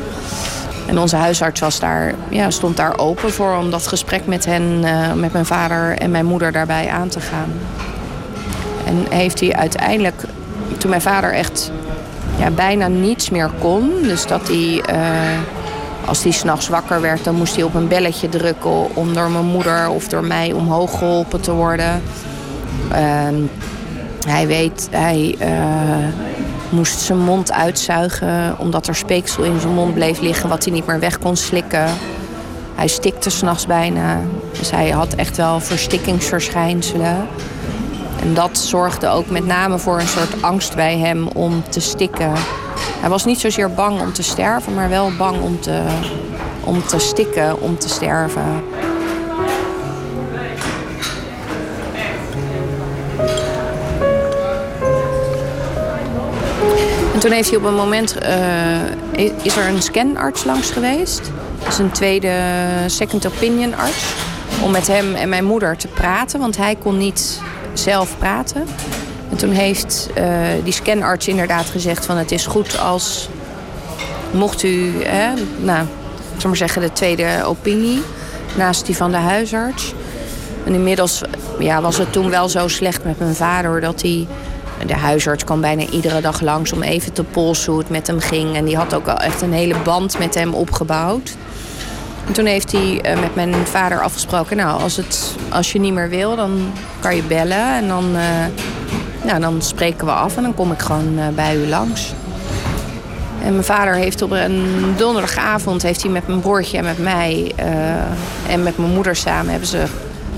En 0.86 1.00
onze 1.00 1.16
huisarts 1.16 1.60
was 1.60 1.80
daar, 1.80 2.14
ja, 2.30 2.50
stond 2.50 2.78
daar 2.78 2.98
open 2.98 3.32
voor 3.32 3.58
om 3.58 3.72
dat 3.72 3.88
gesprek 3.88 4.26
met 4.26 4.46
hen, 4.46 4.82
uh, 4.84 5.14
met 5.14 5.34
mijn 5.34 5.46
vader 5.46 5.98
en 5.98 6.12
mijn 6.12 6.26
moeder 6.26 6.52
daarbij 6.52 6.90
aan 6.90 7.08
te 7.08 7.20
gaan. 7.20 7.54
En 8.86 9.06
heeft 9.10 9.40
hij 9.40 9.56
uiteindelijk, 9.56 10.24
toen 10.78 10.90
mijn 10.90 11.02
vader 11.02 11.34
echt 11.34 11.72
ja, 12.38 12.50
bijna 12.50 12.88
niets 12.88 13.30
meer 13.30 13.50
kon, 13.60 13.92
dus 14.02 14.28
dat 14.28 14.48
hij. 14.48 14.84
Uh, 14.92 15.40
als 16.06 16.24
hij 16.24 16.32
s'nachts 16.32 16.68
wakker 16.68 17.02
werd, 17.02 17.24
dan 17.24 17.36
moest 17.36 17.56
hij 17.56 17.64
op 17.64 17.74
een 17.74 17.88
belletje 17.88 18.30
drukken 18.30 18.96
om 18.96 19.14
door 19.14 19.30
mijn 19.32 19.46
moeder 19.46 19.90
of 19.90 20.08
door 20.08 20.24
mij 20.24 20.52
omhoog 20.52 20.98
geholpen 20.98 21.42
te 21.42 21.52
worden. 21.52 22.02
Uh, 22.92 23.28
hij 24.28 24.48
weet, 24.48 24.88
hij 24.92 25.36
uh, 25.42 25.48
moest 26.70 27.00
zijn 27.00 27.20
mond 27.20 27.52
uitzuigen 27.52 28.56
omdat 28.60 28.88
er 28.88 28.96
speeksel 28.96 29.44
in 29.44 29.60
zijn 29.60 29.74
mond 29.74 29.94
bleef 29.94 30.20
liggen 30.20 30.50
wat 30.50 30.64
hij 30.64 30.74
niet 30.74 30.88
meer 30.88 31.00
weg 31.00 31.20
kon 31.20 31.36
slikken. 31.36 31.86
Hij 32.76 32.88
stikte 32.88 33.30
s'nachts 33.30 33.66
bijna. 33.66 34.20
Dus 34.58 34.72
hij 34.72 34.90
had 34.90 35.14
echt 35.14 35.38
wel 35.38 35.60
verstikkingsverschijnselen. 35.60 37.28
En 38.22 38.34
dat 38.34 38.58
zorgde 38.58 39.08
ook 39.08 39.30
met 39.30 39.46
name 39.46 39.78
voor 39.78 40.00
een 40.00 40.08
soort 40.08 40.42
angst 40.42 40.76
bij 40.76 40.98
hem 40.98 41.28
om 41.28 41.64
te 41.70 41.80
stikken. 41.80 42.32
Hij 43.00 43.10
was 43.10 43.26
niet 43.26 43.40
zozeer 43.40 43.72
bang 43.74 44.02
om 44.02 44.14
te 44.14 44.24
sterven, 44.24 44.74
maar 44.74 44.90
wel 44.90 45.12
bang 45.18 45.42
om 45.42 45.60
te, 45.60 45.82
om 46.64 46.86
te 46.86 47.00
stikken, 47.00 47.62
om 47.62 47.78
te 47.78 47.90
sterven. 47.90 48.64
En 57.18 57.24
toen 57.24 57.32
heeft 57.32 57.50
hij 57.50 57.58
op 57.58 57.64
een 57.64 57.76
moment, 57.76 58.16
uh, 58.24 59.36
is 59.42 59.58
er 59.58 59.68
een 59.68 59.82
scanarts 59.82 60.44
langs 60.44 60.70
geweest. 60.72 61.22
Dat 61.60 61.68
is 61.68 61.78
een 61.78 61.92
tweede 61.92 62.34
second 62.88 63.28
opinion 63.28 63.76
arts. 63.76 64.14
Om 64.64 64.72
met 64.72 64.88
hem 64.88 65.16
en 65.16 65.30
mijn 65.30 65.46
moeder 65.46 65.78
te 65.78 65.88
praten, 65.88 66.40
want 66.40 66.58
hij 66.58 66.76
kon 66.76 66.98
niet 66.98 67.42
zelf 67.74 68.18
praten. 68.18 68.66
En 69.30 69.38
toen 69.38 69.50
heeft 69.50 70.10
uh, 70.18 70.24
die 70.64 70.74
scanarts 70.74 71.28
inderdaad 71.28 71.66
gezegd 71.66 72.06
van 72.06 72.18
het 72.18 72.32
is 72.32 72.46
goed 72.46 72.80
als 72.80 73.30
mocht 74.32 74.64
u, 74.64 75.04
hè, 75.04 75.34
nou, 75.58 75.86
maar 76.44 76.56
zeggen 76.56 76.82
de 76.82 76.94
tweede 76.94 77.44
opinie 77.46 78.02
naast 78.56 78.86
die 78.86 78.96
van 78.96 79.12
de 79.12 79.18
huisarts. 79.18 79.94
En 80.66 80.74
inmiddels 80.74 81.22
ja, 81.60 81.82
was 81.82 81.98
het 81.98 82.12
toen 82.12 82.30
wel 82.30 82.50
zo 82.50 82.68
slecht 82.68 83.04
met 83.04 83.20
mijn 83.20 83.36
vader 83.36 83.82
dat 83.82 84.02
hij 84.02 84.28
de 84.86 84.96
huisarts 84.96 85.44
kwam 85.44 85.62
bijna 85.62 85.86
iedere 85.86 86.22
dag 86.22 86.42
langs 86.42 86.74
om 86.74 86.82
even 86.82 87.14
te 87.14 87.24
polsen 87.24 87.72
hoe 87.72 87.82
het 87.82 87.90
met 87.90 88.08
hem 88.08 88.20
ging. 88.20 88.56
En 88.56 88.66
die 88.66 88.78
had 88.78 88.94
ook 88.94 89.08
al 89.08 89.18
echt 89.18 89.42
een 89.42 89.54
hele 89.54 89.76
band 89.84 90.20
met 90.20 90.36
hem 90.36 90.54
opgebouwd. 90.54 91.36
En 92.28 92.34
toen 92.34 92.46
heeft 92.46 92.72
hij 92.72 93.02
eh, 93.02 93.20
met 93.20 93.36
mijn 93.36 93.54
vader 93.54 94.02
afgesproken... 94.02 94.58
nou, 94.58 94.82
als, 94.82 94.98
het, 94.98 95.36
als 95.50 95.72
je 95.72 95.80
niet 95.80 95.94
meer 95.94 96.10
wil, 96.10 96.36
dan 96.36 96.72
kan 97.00 97.16
je 97.16 97.24
bellen. 97.24 97.76
En 97.76 97.88
dan, 97.88 98.16
uh, 99.26 99.40
dan 99.40 99.62
spreken 99.62 100.06
we 100.06 100.12
af 100.12 100.38
en 100.38 100.44
dan 100.44 100.54
kom 100.54 100.72
ik 100.72 100.80
gewoon 100.80 101.14
uh, 101.18 101.28
bij 101.36 101.56
u 101.56 101.68
langs. 101.68 102.14
En 103.44 103.52
mijn 103.52 103.64
vader 103.64 103.94
heeft 103.94 104.22
op 104.22 104.32
een 104.32 104.94
donderdagavond... 104.98 105.82
heeft 105.82 106.02
hij 106.02 106.12
met 106.12 106.28
mijn 106.28 106.40
broertje 106.40 106.78
en 106.78 106.84
met 106.84 106.98
mij... 106.98 107.52
en 108.48 108.64
met 108.64 108.78
mijn 108.78 108.94
moeder 108.94 109.16
samen 109.16 109.50
hebben 109.52 109.70
ze 109.70 109.84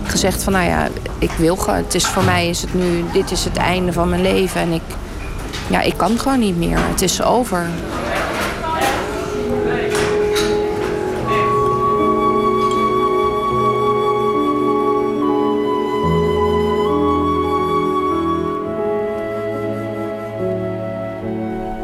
gezegd 0.09 0.43
van 0.43 0.53
nou 0.53 0.65
ja, 0.65 0.87
ik 1.19 1.31
wil. 1.31 1.57
Het 1.67 1.95
is 1.95 2.05
voor 2.05 2.23
mij 2.23 2.49
is 2.49 2.61
het 2.61 2.73
nu, 2.73 3.03
dit 3.13 3.31
is 3.31 3.43
het 3.43 3.57
einde 3.57 3.93
van 3.93 4.09
mijn 4.09 4.21
leven. 4.21 4.61
En 4.61 4.71
ik, 4.71 4.81
ja, 5.69 5.81
ik 5.81 5.97
kan 5.97 6.19
gewoon 6.19 6.39
niet 6.39 6.57
meer. 6.57 6.77
Het 6.77 7.01
is 7.01 7.21
over. 7.21 7.67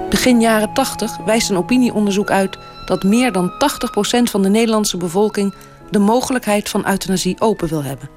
Begin 0.10 0.42
jaren 0.42 0.74
80 0.74 1.18
wijst 1.26 1.50
een 1.50 1.58
opinieonderzoek 1.58 2.30
uit 2.32 2.58
dat 2.86 3.04
meer 3.04 3.32
dan 3.32 3.52
80% 3.52 3.54
van 4.24 4.42
de 4.42 4.50
Nederlandse 4.50 4.98
bevolking 4.98 5.54
de 5.90 6.00
mogelijkheid 6.00 6.70
van 6.70 6.88
euthanasie 6.88 7.42
open 7.42 7.68
wil 7.68 7.84
hebben. 7.84 8.10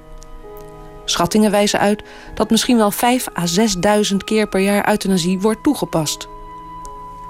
Schattingen 1.05 1.51
wijzen 1.51 1.79
uit 1.79 2.03
dat 2.33 2.49
misschien 2.49 2.77
wel 2.77 2.91
5 2.91 3.27
à 3.37 3.43
6.000 4.11 4.17
keer 4.17 4.47
per 4.47 4.59
jaar 4.59 4.89
euthanasie 4.89 5.39
wordt 5.39 5.63
toegepast. 5.63 6.27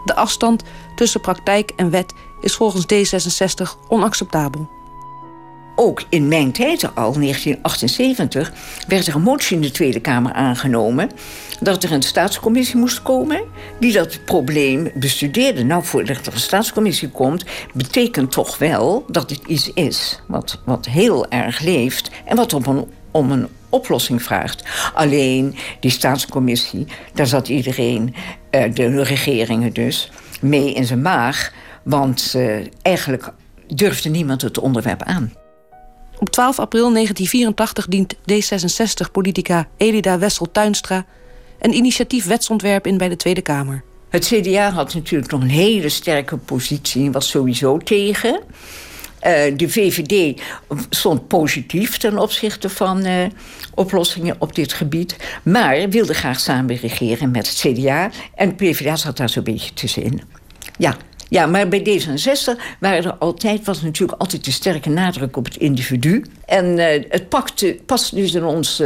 De 0.05 0.15
afstand 0.15 0.63
tussen 0.95 1.21
praktijk 1.21 1.71
en 1.75 1.89
wet 1.89 2.13
is 2.41 2.55
volgens 2.55 2.85
D66 2.93 3.87
onacceptabel. 3.87 4.78
Ook 5.81 6.03
in 6.09 6.27
mijn 6.27 6.51
tijd 6.51 6.95
al, 6.95 7.13
1978, 7.13 8.51
werd 8.87 9.07
er 9.07 9.15
een 9.15 9.21
motie 9.21 9.55
in 9.55 9.61
de 9.61 9.71
Tweede 9.71 9.99
Kamer 9.99 10.33
aangenomen 10.33 11.09
dat 11.59 11.83
er 11.83 11.91
een 11.91 12.01
staatscommissie 12.01 12.77
moest 12.77 13.01
komen 13.01 13.41
die 13.79 13.93
dat 13.93 14.25
probleem 14.25 14.91
bestudeerde. 14.93 15.63
Nou, 15.63 15.83
voordat 15.83 16.25
er 16.25 16.33
een 16.33 16.39
staatscommissie 16.39 17.09
komt, 17.09 17.43
betekent 17.73 18.31
toch 18.31 18.57
wel 18.57 19.05
dat 19.07 19.29
het 19.29 19.41
iets 19.47 19.73
is 19.73 20.19
wat, 20.27 20.61
wat 20.65 20.85
heel 20.85 21.29
erg 21.29 21.59
leeft 21.59 22.09
en 22.25 22.35
wat 22.35 22.51
een, 22.51 22.87
om 23.11 23.31
een 23.31 23.47
oplossing 23.69 24.23
vraagt. 24.23 24.63
Alleen 24.93 25.55
die 25.79 25.91
staatscommissie, 25.91 26.87
daar 27.13 27.27
zat 27.27 27.47
iedereen, 27.47 28.15
eh, 28.49 28.73
de 28.73 29.03
regeringen 29.03 29.73
dus, 29.73 30.11
mee 30.41 30.73
in 30.73 30.85
zijn 30.85 31.01
maag. 31.01 31.51
Want 31.83 32.33
uh, 32.35 32.65
eigenlijk 32.81 33.31
durfde 33.67 34.09
niemand 34.09 34.41
het 34.41 34.59
onderwerp 34.59 35.03
aan. 35.03 35.33
Op 36.19 36.29
12 36.29 36.59
april 36.59 36.93
1984 36.93 37.87
dient 37.87 38.15
D66-politica 38.15 39.67
Elida 39.77 40.19
Wessel-Tuinstra... 40.19 41.05
een 41.59 41.73
initiatief 41.73 42.25
wetsontwerp 42.25 42.87
in 42.87 42.97
bij 42.97 43.09
de 43.09 43.15
Tweede 43.15 43.41
Kamer. 43.41 43.83
Het 44.09 44.25
CDA 44.25 44.71
had 44.71 44.93
natuurlijk 44.93 45.31
nog 45.31 45.41
een 45.41 45.49
hele 45.49 45.89
sterke 45.89 46.37
positie... 46.37 47.05
en 47.05 47.11
was 47.11 47.29
sowieso 47.29 47.77
tegen. 47.77 48.41
Uh, 49.27 49.57
de 49.57 49.69
VVD 49.69 50.41
stond 50.89 51.27
positief 51.27 51.97
ten 51.97 52.17
opzichte 52.17 52.69
van 52.69 53.05
uh, 53.05 53.25
oplossingen 53.73 54.35
op 54.39 54.55
dit 54.55 54.73
gebied. 54.73 55.15
Maar 55.43 55.89
wilde 55.89 56.13
graag 56.13 56.39
samen 56.39 56.75
regeren 56.75 57.31
met 57.31 57.47
het 57.47 57.57
CDA. 57.57 58.09
En 58.35 58.55
PvdA 58.55 58.95
zat 58.95 59.17
daar 59.17 59.29
zo'n 59.29 59.43
beetje 59.43 59.73
tussenin. 59.73 60.21
Ja, 60.77 60.97
ja, 61.29 61.45
maar 61.45 61.67
bij 61.67 61.79
D66 61.79 62.61
waren 62.79 63.03
er 63.03 63.13
altijd, 63.13 63.65
was 63.65 63.81
natuurlijk 63.81 64.21
altijd 64.21 64.45
de 64.45 64.51
sterke 64.51 64.89
nadruk 64.89 65.37
op 65.37 65.45
het 65.45 65.57
individu. 65.57 66.25
En 66.45 66.65
uh, 66.65 66.85
het 67.09 67.29
pakte, 67.29 67.77
past 67.85 68.15
dus 68.15 68.33
in 68.33 68.43
ons 68.43 68.81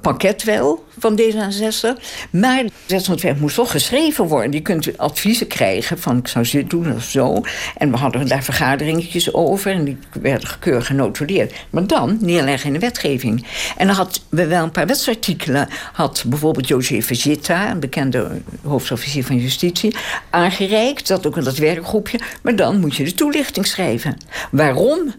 pakket 0.00 0.42
wel 0.42 0.84
van 0.98 1.20
D66. 1.20 2.02
Maar 2.30 2.58
het 2.58 2.72
wetsontwerp 2.86 3.40
moest 3.40 3.54
toch 3.54 3.70
geschreven 3.70 4.26
worden. 4.26 4.52
Je 4.52 4.60
kunt 4.60 4.98
adviezen 4.98 5.46
krijgen 5.46 5.98
van 5.98 6.16
ik 6.16 6.28
zou 6.28 6.48
dit 6.50 6.70
doen 6.70 6.94
of 6.94 7.02
zo. 7.02 7.42
En 7.76 7.90
we 7.90 7.96
hadden 7.96 8.28
daar 8.28 8.42
vergaderingetjes 8.42 9.32
over. 9.32 9.72
En 9.72 9.84
die 9.84 9.98
werden 10.20 10.48
gekeurig 10.48 10.86
genotuleerd. 10.86 11.54
Maar 11.70 11.86
dan 11.86 12.18
neerleggen 12.20 12.66
in 12.66 12.72
de 12.72 12.78
wetgeving. 12.78 13.46
En 13.76 13.86
dan 13.86 13.96
hadden 13.96 14.22
we 14.28 14.46
wel 14.46 14.62
een 14.62 14.70
paar 14.70 14.86
wetsartikelen. 14.86 15.68
Had 15.92 16.24
bijvoorbeeld 16.26 16.68
José 16.68 17.02
Vegeta, 17.02 17.70
een 17.70 17.80
bekende 17.80 18.30
hoofdofficier 18.62 19.24
van 19.24 19.36
justitie... 19.36 19.96
aangereikt, 20.30 21.08
dat 21.08 21.26
ook 21.26 21.36
in 21.36 21.44
dat 21.44 21.56
werkgroepje. 21.56 22.20
Maar 22.42 22.56
dan 22.56 22.80
moet 22.80 22.96
je 22.96 23.04
de 23.04 23.14
toelichting 23.14 23.66
schrijven. 23.66 24.16
Waarom 24.50 25.14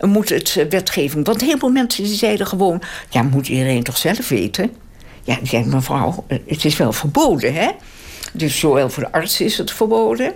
moet 0.00 0.28
het 0.28 0.56
eh, 0.56 0.66
wetgeving. 0.68 1.26
Want 1.26 1.40
heel 1.40 1.58
veel 1.58 1.70
mensen 1.70 2.04
die 2.04 2.14
zeiden 2.14 2.46
gewoon... 2.46 2.82
ja, 3.08 3.22
moet 3.22 3.48
iedereen 3.48 3.82
toch 3.82 3.96
zelf 3.96 4.28
weten? 4.28 4.70
Ja, 5.24 5.36
die 5.36 5.48
zei 5.48 5.64
mevrouw, 5.64 6.24
eh, 6.26 6.38
het 6.46 6.64
is 6.64 6.76
wel 6.76 6.92
verboden, 6.92 7.54
hè? 7.54 7.68
Dus 8.32 8.58
zowel 8.58 8.90
voor 8.90 9.02
de 9.02 9.12
arts 9.12 9.40
is 9.40 9.58
het 9.58 9.70
verboden... 9.70 10.32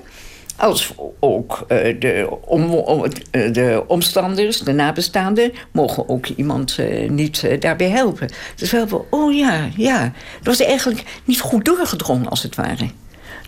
als 0.57 0.93
ook 1.21 1.65
uh, 1.69 2.01
de, 2.01 2.29
om, 2.41 2.75
om, 2.75 3.05
de 3.31 3.85
omstanders, 3.87 4.59
de 4.59 4.73
nabestaanden... 4.73 5.53
mogen 5.73 6.09
ook 6.09 6.27
iemand 6.27 6.79
niet 7.09 7.61
daarbij 7.61 7.89
helpen. 7.89 8.29
Dus 8.57 8.71
we 8.71 8.77
hebben, 8.77 9.11
oh 9.11 9.35
ja, 9.35 9.69
ja. 9.77 10.03
Dat 10.43 10.59
was 10.59 10.61
eigenlijk 10.61 11.05
niet 11.25 11.41
goed 11.41 11.65
doorgedrongen, 11.65 12.29
als 12.29 12.43
het 12.43 12.55
ware. 12.55 12.89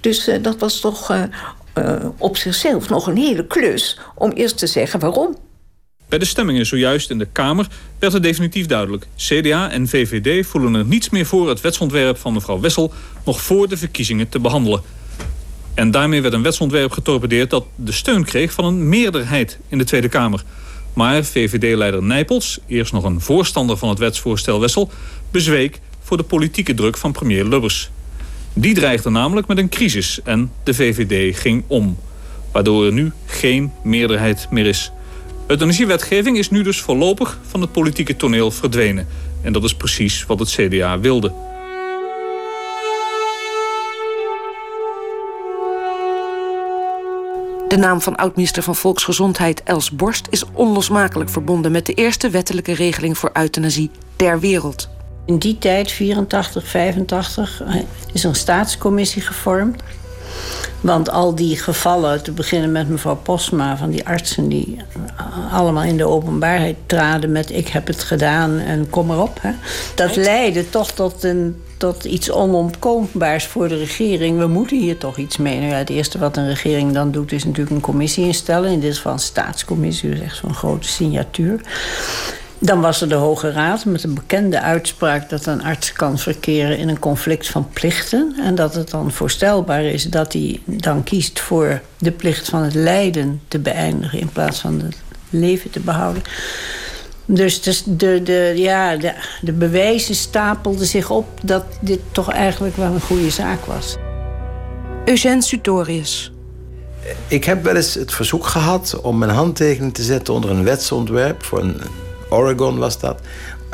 Dus 0.01 0.31
dat 0.43 0.59
was 0.59 0.81
toch 0.81 1.29
op 2.19 2.37
zichzelf 2.37 2.89
nog 2.89 3.07
een 3.07 3.17
hele 3.17 3.47
klus... 3.47 3.99
om 4.15 4.31
eerst 4.31 4.59
te 4.59 4.67
zeggen 4.67 5.01
waarom. 5.01 5.37
Bij 6.09 6.19
de 6.19 6.25
stemmingen 6.25 6.67
zojuist 6.67 7.11
in 7.11 7.19
de 7.19 7.29
Kamer 7.33 7.67
werd 7.99 8.13
het 8.13 8.23
definitief 8.23 8.67
duidelijk. 8.67 9.07
CDA 9.17 9.71
en 9.71 9.89
VVD 9.89 10.47
voelen 10.47 10.75
er 10.75 10.85
niets 10.85 11.11
meer 11.11 11.27
voor 11.27 11.49
het 11.49 11.61
wetsontwerp 11.61 12.19
van 12.19 12.33
mevrouw 12.33 12.61
Wessel 12.61 12.93
nog 13.25 13.43
voor 13.43 13.69
de 13.69 13.77
verkiezingen 13.77 14.29
te 14.29 14.39
behandelen. 14.39 14.83
En 15.75 15.91
daarmee 15.91 16.23
werd 16.23 16.35
een 16.35 16.43
wetsontwerp 16.43 16.91
getorpedeerd 16.91 17.51
dat 17.51 17.65
de 17.75 17.93
steun 17.93 18.25
kreeg 18.25 18.53
van 18.53 18.65
een 18.65 18.89
meerderheid 18.89 19.59
in 19.69 19.79
de 19.79 19.85
Tweede 19.85 20.09
Kamer. 20.09 20.43
Maar 20.93 21.25
VVD-leider 21.25 22.03
Nijpels, 22.03 22.59
eerst 22.67 22.93
nog 22.93 23.05
een 23.05 23.21
voorstander 23.21 23.77
van 23.77 23.89
het 23.89 23.99
wetsvoorstel 23.99 24.61
Wessel, 24.61 24.91
bezweek 25.31 25.81
voor 26.03 26.17
de 26.17 26.23
politieke 26.23 26.75
druk 26.75 26.97
van 26.97 27.13
premier 27.13 27.45
Lubbers. 27.45 27.91
Die 28.53 28.75
dreigde 28.75 29.11
namelijk 29.11 29.47
met 29.47 29.59
een 29.59 29.69
crisis 29.69 30.23
en 30.23 30.53
de 30.63 30.75
VVD 30.75 31.39
ging 31.39 31.65
om. 31.67 31.99
Waardoor 32.53 32.87
er 32.87 32.93
nu 32.93 33.13
geen 33.27 33.73
meerderheid 33.83 34.47
meer 34.51 34.67
is. 34.67 34.93
Euthanasiewetgeving 35.47 36.39
is 36.39 36.51
nu 36.51 36.63
dus 36.63 36.81
voorlopig 36.81 37.39
van 37.49 37.61
het 37.61 37.73
politieke 37.73 38.17
toneel 38.17 38.51
verdwenen. 38.51 39.07
En 39.43 39.53
dat 39.53 39.65
is 39.65 39.75
precies 39.75 40.27
wat 40.27 40.39
het 40.39 40.49
CDA 40.49 40.99
wilde. 40.99 41.33
De 47.69 47.77
naam 47.77 48.01
van 48.01 48.17
oud-minister 48.17 48.63
van 48.63 48.77
Volksgezondheid 48.77 49.63
Els 49.63 49.91
Borst 49.91 50.27
is 50.31 50.45
onlosmakelijk 50.53 51.31
verbonden 51.31 51.73
met 51.73 51.87
de 51.87 51.95
eerste 51.95 52.31
wettelijke 52.31 52.75
regeling 52.75 53.19
voor 53.19 53.31
euthanasie 53.33 53.91
ter 54.17 54.41
wereld. 54.41 54.89
In 55.27 55.39
die 55.39 55.59
tijd, 55.59 55.91
84, 55.91 56.69
85, 56.69 57.63
is 58.13 58.25
een 58.25 58.35
staatscommissie 58.35 59.23
gevormd. 59.23 59.83
Want 60.81 61.11
al 61.11 61.35
die 61.35 61.57
gevallen, 61.57 62.23
te 62.23 62.33
beginnen 62.33 62.73
met 62.73 62.89
mevrouw 62.89 63.17
Posma, 63.17 63.77
van 63.77 63.91
die 63.91 64.07
artsen 64.07 64.49
die 64.49 64.77
allemaal 65.53 65.83
in 65.83 65.97
de 65.97 66.05
openbaarheid 66.05 66.77
traden 66.87 67.33
met 67.33 67.51
ik 67.51 67.69
heb 67.69 67.87
het 67.87 68.03
gedaan 68.03 68.59
en 68.59 68.91
kom 68.91 69.11
erop. 69.11 69.39
Hè. 69.41 69.51
Dat 69.95 70.17
leidde 70.17 70.71
toch 70.71 70.91
tot, 70.91 71.25
een, 71.25 71.63
tot 71.77 72.05
iets 72.05 72.31
onontkoombaars 72.31 73.47
voor 73.47 73.69
de 73.69 73.77
regering. 73.77 74.39
We 74.39 74.47
moeten 74.47 74.79
hier 74.79 74.99
toch 74.99 75.17
iets 75.17 75.37
mee. 75.37 75.59
Nou 75.59 75.71
ja, 75.71 75.77
het 75.77 75.91
eerste 75.91 76.19
wat 76.19 76.37
een 76.37 76.49
regering 76.49 76.93
dan 76.93 77.11
doet 77.11 77.33
is 77.33 77.45
natuurlijk 77.45 77.77
een 77.77 77.83
commissie 77.83 78.25
instellen. 78.25 78.71
In 78.71 78.81
dit 78.81 78.97
geval 78.97 79.13
een 79.13 79.19
staatscommissie, 79.19 80.11
dus 80.11 80.21
echt 80.21 80.37
zo'n 80.37 80.55
grote 80.55 80.89
signatuur. 80.89 81.61
Dan 82.59 82.81
was 82.81 83.01
er 83.01 83.09
de 83.09 83.15
Hoge 83.15 83.51
Raad 83.51 83.85
met 83.85 84.03
een 84.03 84.15
bekende 84.15 84.61
uitspraak 84.61 85.29
dat 85.29 85.47
een 85.47 85.63
arts 85.63 85.93
kan 85.93 86.19
verkeren 86.19 86.79
in 86.79 86.89
een 86.89 86.99
conflict 86.99 87.49
van 87.49 87.69
plichten. 87.73 88.35
En 88.39 88.55
dat 88.55 88.75
het 88.75 88.91
dan 88.91 89.13
voorstelbaar 89.13 89.85
is 89.85 90.05
dat 90.05 90.33
hij 90.33 90.61
dan 90.65 91.05
kiest 91.05 91.41
voor 91.41 91.81
de 91.99 92.13
plicht 92.13 92.49
van 92.49 92.63
het 92.63 92.75
lijden 92.75 93.41
te 93.49 93.59
beëindigen 93.59 94.21
in 94.21 94.29
plaats 94.29 94.61
van 94.61 94.81
het 94.81 94.97
leven 95.31 95.71
te 95.71 95.81
behouden. 95.81 96.23
Dus 97.25 97.63
de, 97.63 97.83
de, 97.97 98.21
de, 98.23 98.53
ja, 98.57 98.97
de, 98.97 99.13
de 99.41 99.53
bewijzen 99.53 100.15
stapelden 100.15 100.87
zich 100.87 101.11
op 101.11 101.27
dat 101.43 101.65
dit 101.81 102.01
toch 102.13 102.33
eigenlijk 102.33 102.77
wel 102.77 102.93
een 102.93 103.01
goede 103.01 103.31
zaak 103.31 103.65
was. 103.65 103.97
Eugène 105.05 105.43
Sutorius. 105.43 106.33
Ik 107.29 107.45
heb 107.45 107.65
wel 107.65 107.77
eens 107.77 107.95
het 107.95 108.13
verzoek 108.15 108.47
gehad 108.47 109.01
om 109.01 109.19
mijn 109.19 109.31
handtekening 109.31 109.95
te 109.95 110.03
zetten 110.03 110.35
onder 110.35 110.51
een 110.51 110.65
wetsontwerp 110.65 111.45
voor 111.45 111.61
een 111.61 111.81
Oregon 112.31 112.79
was 112.79 112.99
dat. 112.99 113.21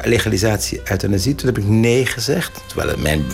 Legalisatie 0.05 0.81
euthanasie. 0.85 1.35
Toen 1.35 1.47
heb 1.47 1.59
ik 1.59 1.65
nee 1.65 2.07
gezegd. 2.07 2.61
Terwijl 2.67 2.99
mijn 2.99 3.25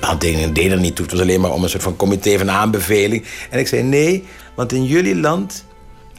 handtekening 0.00 0.54
deed 0.54 0.70
er 0.70 0.80
niet 0.80 0.96
toe. 0.96 1.04
Het 1.04 1.14
was 1.14 1.22
alleen 1.22 1.40
maar 1.40 1.52
om 1.52 1.62
een 1.62 1.68
soort 1.68 1.82
van 1.82 1.96
comité 1.96 2.38
van 2.38 2.50
aanbeveling. 2.50 3.24
En 3.50 3.58
ik 3.58 3.68
zei 3.68 3.82
nee, 3.82 4.24
want 4.54 4.72
in 4.72 4.84
jullie 4.84 5.16
land, 5.16 5.64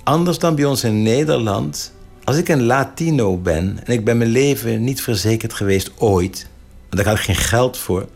anders 0.04 0.40
dan 0.40 0.56
bij 0.56 0.66
ons 0.66 0.84
in 0.84 1.04
Nederland... 1.04 1.94
als 2.24 2.38
ik 2.38 2.50
een 2.50 2.64
Latino 2.64 3.38
ben 3.38 3.80
en 3.84 3.94
ik 3.94 4.06
ben 4.06 4.18
mijn 4.18 4.30
leven 4.30 4.84
niet 4.84 5.02
verzekerd 5.02 5.54
geweest 5.54 5.92
ooit... 5.98 6.48
want 6.90 7.04
daar 7.04 7.06
had 7.06 7.18
ik 7.18 7.36
geen 7.36 7.46
geld 7.46 7.78
voor... 7.78 8.08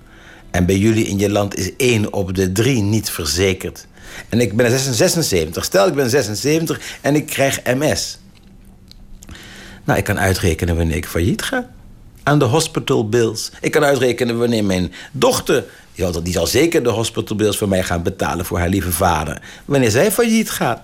en 0.52 0.66
bij 0.66 0.78
jullie 0.78 1.06
in 1.06 1.20
je 1.20 1.30
land 1.30 1.58
is 1.58 1.76
één 1.76 2.14
op 2.14 2.36
de 2.36 2.52
drie 2.52 2.82
niet 2.82 3.10
verzekerd... 3.10 3.88
En 4.30 4.42
ik 4.42 4.56
ben 4.56 4.80
76. 4.80 5.64
Stel, 5.64 5.88
ik 5.88 5.94
ben 5.94 6.10
76 6.10 6.82
en 7.02 7.16
ik 7.16 7.26
krijg 7.26 7.62
MS. 7.64 8.20
Nou, 9.88 10.00
ik 10.00 10.06
kan 10.06 10.20
uitrekenen 10.20 10.76
wanneer 10.76 10.96
ik 10.96 11.06
failliet 11.06 11.42
ga. 11.42 11.70
Aan 12.24 12.40
de 12.40 12.46
hospital 12.46 13.10
bills. 13.10 13.52
Ik 13.62 13.72
kan 13.72 13.84
uitrekenen 13.84 14.38
wanneer 14.38 14.64
mijn 14.66 14.94
dochter... 15.12 15.64
Die 16.24 16.34
zal 16.34 16.48
zeker 16.48 16.84
de 16.84 16.90
hospital 16.90 17.36
bills 17.36 17.58
voor 17.58 17.68
mij 17.68 17.84
gaan 17.84 18.04
betalen 18.04 18.46
voor 18.46 18.58
haar 18.58 18.70
lieve 18.70 18.92
vader. 18.92 19.42
Wanneer 19.66 19.90
zij 19.90 20.12
failliet 20.12 20.50
gaat. 20.50 20.82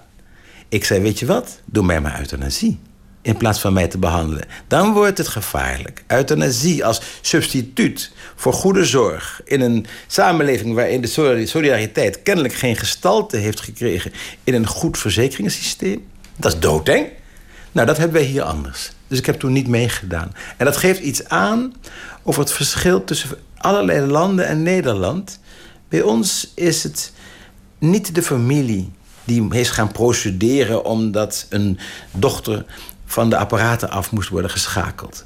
Ik 0.69 0.85
zei, 0.85 1.01
weet 1.01 1.19
je 1.19 1.25
wat? 1.25 1.59
Doe 1.65 1.83
mij 1.83 2.01
maar 2.01 2.19
euthanasie. 2.19 2.79
In 3.21 3.37
plaats 3.37 3.59
van 3.59 3.73
mij 3.73 3.87
te 3.87 3.97
behandelen. 3.97 4.45
Dan 4.67 4.93
wordt 4.93 5.17
het 5.17 5.27
gevaarlijk. 5.27 6.03
Euthanasie 6.07 6.85
als 6.85 7.01
substituut 7.21 8.11
voor 8.35 8.53
goede 8.53 8.85
zorg. 8.85 9.41
In 9.45 9.61
een 9.61 9.85
samenleving 10.07 10.75
waarin 10.75 11.01
de 11.01 11.45
solidariteit 11.45 12.23
kennelijk 12.23 12.53
geen 12.53 12.75
gestalte 12.75 13.37
heeft 13.37 13.61
gekregen. 13.61 14.11
In 14.43 14.53
een 14.53 14.67
goed 14.67 14.97
verzekeringssysteem. 14.97 16.05
Dat 16.35 16.53
is 16.53 16.59
doodeng. 16.59 17.07
Nou, 17.73 17.87
dat 17.87 17.97
hebben 17.97 18.15
wij 18.17 18.25
hier 18.25 18.41
anders. 18.41 18.91
Dus 19.07 19.19
ik 19.19 19.25
heb 19.25 19.39
toen 19.39 19.51
niet 19.51 19.67
meegedaan. 19.67 20.31
En 20.57 20.65
dat 20.65 20.77
geeft 20.77 20.99
iets 20.99 21.29
aan 21.29 21.73
over 22.23 22.41
het 22.41 22.51
verschil 22.51 23.03
tussen 23.03 23.29
allerlei 23.57 24.05
landen 24.05 24.47
en 24.47 24.63
Nederland. 24.63 25.39
Bij 25.89 26.01
ons 26.01 26.51
is 26.55 26.83
het 26.83 27.11
niet 27.77 28.15
de 28.15 28.23
familie 28.23 28.91
die 29.23 29.53
is 29.53 29.69
gaan 29.69 29.91
procederen 29.91 30.85
omdat 30.85 31.45
een 31.49 31.79
dochter 32.11 32.65
van 33.05 33.29
de 33.29 33.37
apparaten 33.37 33.89
af 33.89 34.11
moest 34.11 34.29
worden 34.29 34.51
geschakeld. 34.51 35.25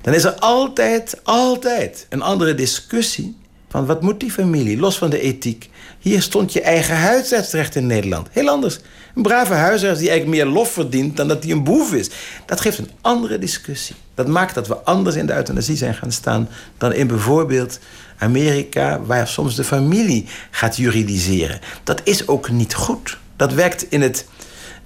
Dan 0.00 0.14
is 0.14 0.24
er 0.24 0.34
altijd, 0.34 1.20
altijd 1.22 2.06
een 2.08 2.22
andere 2.22 2.54
discussie 2.54 3.36
van 3.68 3.86
wat 3.86 4.02
moet 4.02 4.20
die 4.20 4.30
familie, 4.30 4.78
los 4.78 4.98
van 4.98 5.10
de 5.10 5.20
ethiek. 5.20 5.70
Hier 6.00 6.22
stond 6.22 6.52
je 6.52 6.60
eigen 6.60 6.96
huisartsrecht 6.96 7.74
in 7.74 7.86
Nederland. 7.86 8.28
Heel 8.30 8.48
anders. 8.48 8.78
Een 9.14 9.22
brave 9.22 9.52
huisarts 9.52 9.98
die 9.98 10.10
eigenlijk 10.10 10.42
meer 10.42 10.52
lof 10.54 10.72
verdient 10.72 11.16
dan 11.16 11.28
dat 11.28 11.42
hij 11.42 11.52
een 11.52 11.64
boef 11.64 11.92
is. 11.94 12.10
Dat 12.46 12.60
geeft 12.60 12.78
een 12.78 12.90
andere 13.00 13.38
discussie. 13.38 13.96
Dat 14.14 14.26
maakt 14.26 14.54
dat 14.54 14.66
we 14.68 14.76
anders 14.76 15.16
in 15.16 15.26
de 15.26 15.34
euthanasie 15.34 15.76
zijn 15.76 15.94
gaan 15.94 16.12
staan 16.12 16.48
dan 16.78 16.92
in 16.92 17.06
bijvoorbeeld 17.06 17.78
Amerika, 18.18 19.00
waar 19.00 19.28
soms 19.28 19.54
de 19.56 19.64
familie 19.64 20.26
gaat 20.50 20.76
juridiseren. 20.76 21.60
Dat 21.84 22.00
is 22.04 22.28
ook 22.28 22.50
niet 22.50 22.74
goed. 22.74 23.18
Dat 23.36 23.52
werkt 23.52 23.86
in 23.90 24.02
het, 24.02 24.26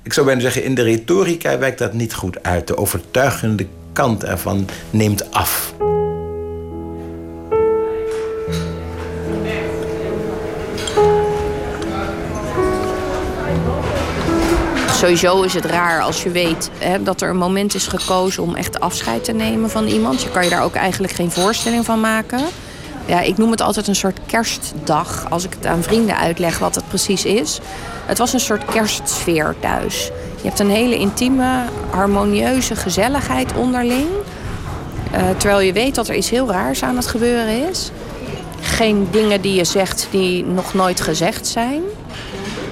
ik 0.02 0.12
zou 0.12 0.26
bijna 0.26 0.40
zeggen, 0.40 0.64
in 0.64 0.74
de 0.74 0.82
retorica 0.82 1.58
werkt 1.58 1.78
dat 1.78 1.92
niet 1.92 2.14
goed 2.14 2.42
uit. 2.42 2.66
De 2.66 2.76
overtuigende 2.76 3.66
kant 3.92 4.24
ervan 4.24 4.68
neemt 4.90 5.30
af. 5.30 5.74
Sowieso 14.94 15.42
is 15.42 15.54
het 15.54 15.64
raar 15.64 16.00
als 16.00 16.22
je 16.22 16.30
weet 16.30 16.70
hè, 16.78 17.02
dat 17.02 17.20
er 17.20 17.28
een 17.28 17.36
moment 17.36 17.74
is 17.74 17.86
gekozen 17.86 18.42
om 18.42 18.54
echt 18.54 18.80
afscheid 18.80 19.24
te 19.24 19.32
nemen 19.32 19.70
van 19.70 19.86
iemand. 19.86 20.22
Je 20.22 20.30
kan 20.30 20.44
je 20.44 20.50
daar 20.50 20.62
ook 20.62 20.74
eigenlijk 20.74 21.12
geen 21.12 21.30
voorstelling 21.30 21.84
van 21.84 22.00
maken. 22.00 22.40
Ja, 23.06 23.20
ik 23.20 23.36
noem 23.38 23.50
het 23.50 23.60
altijd 23.60 23.86
een 23.86 23.94
soort 23.94 24.18
kerstdag. 24.26 25.26
Als 25.30 25.44
ik 25.44 25.52
het 25.54 25.66
aan 25.66 25.82
vrienden 25.82 26.16
uitleg 26.16 26.58
wat 26.58 26.74
het 26.74 26.88
precies 26.88 27.24
is. 27.24 27.60
Het 28.06 28.18
was 28.18 28.32
een 28.32 28.40
soort 28.40 28.64
kerstsfeer 28.64 29.54
thuis. 29.60 30.10
Je 30.36 30.48
hebt 30.48 30.58
een 30.58 30.70
hele 30.70 30.96
intieme, 30.96 31.62
harmonieuze 31.90 32.76
gezelligheid 32.76 33.54
onderling. 33.54 34.06
terwijl 35.36 35.60
je 35.60 35.72
weet 35.72 35.94
dat 35.94 36.08
er 36.08 36.14
iets 36.14 36.30
heel 36.30 36.50
raars 36.50 36.82
aan 36.82 36.96
het 36.96 37.06
gebeuren 37.06 37.68
is. 37.68 37.90
Geen 38.60 39.08
dingen 39.10 39.40
die 39.40 39.54
je 39.54 39.64
zegt 39.64 40.08
die 40.10 40.44
nog 40.44 40.74
nooit 40.74 41.00
gezegd 41.00 41.46
zijn. 41.46 41.82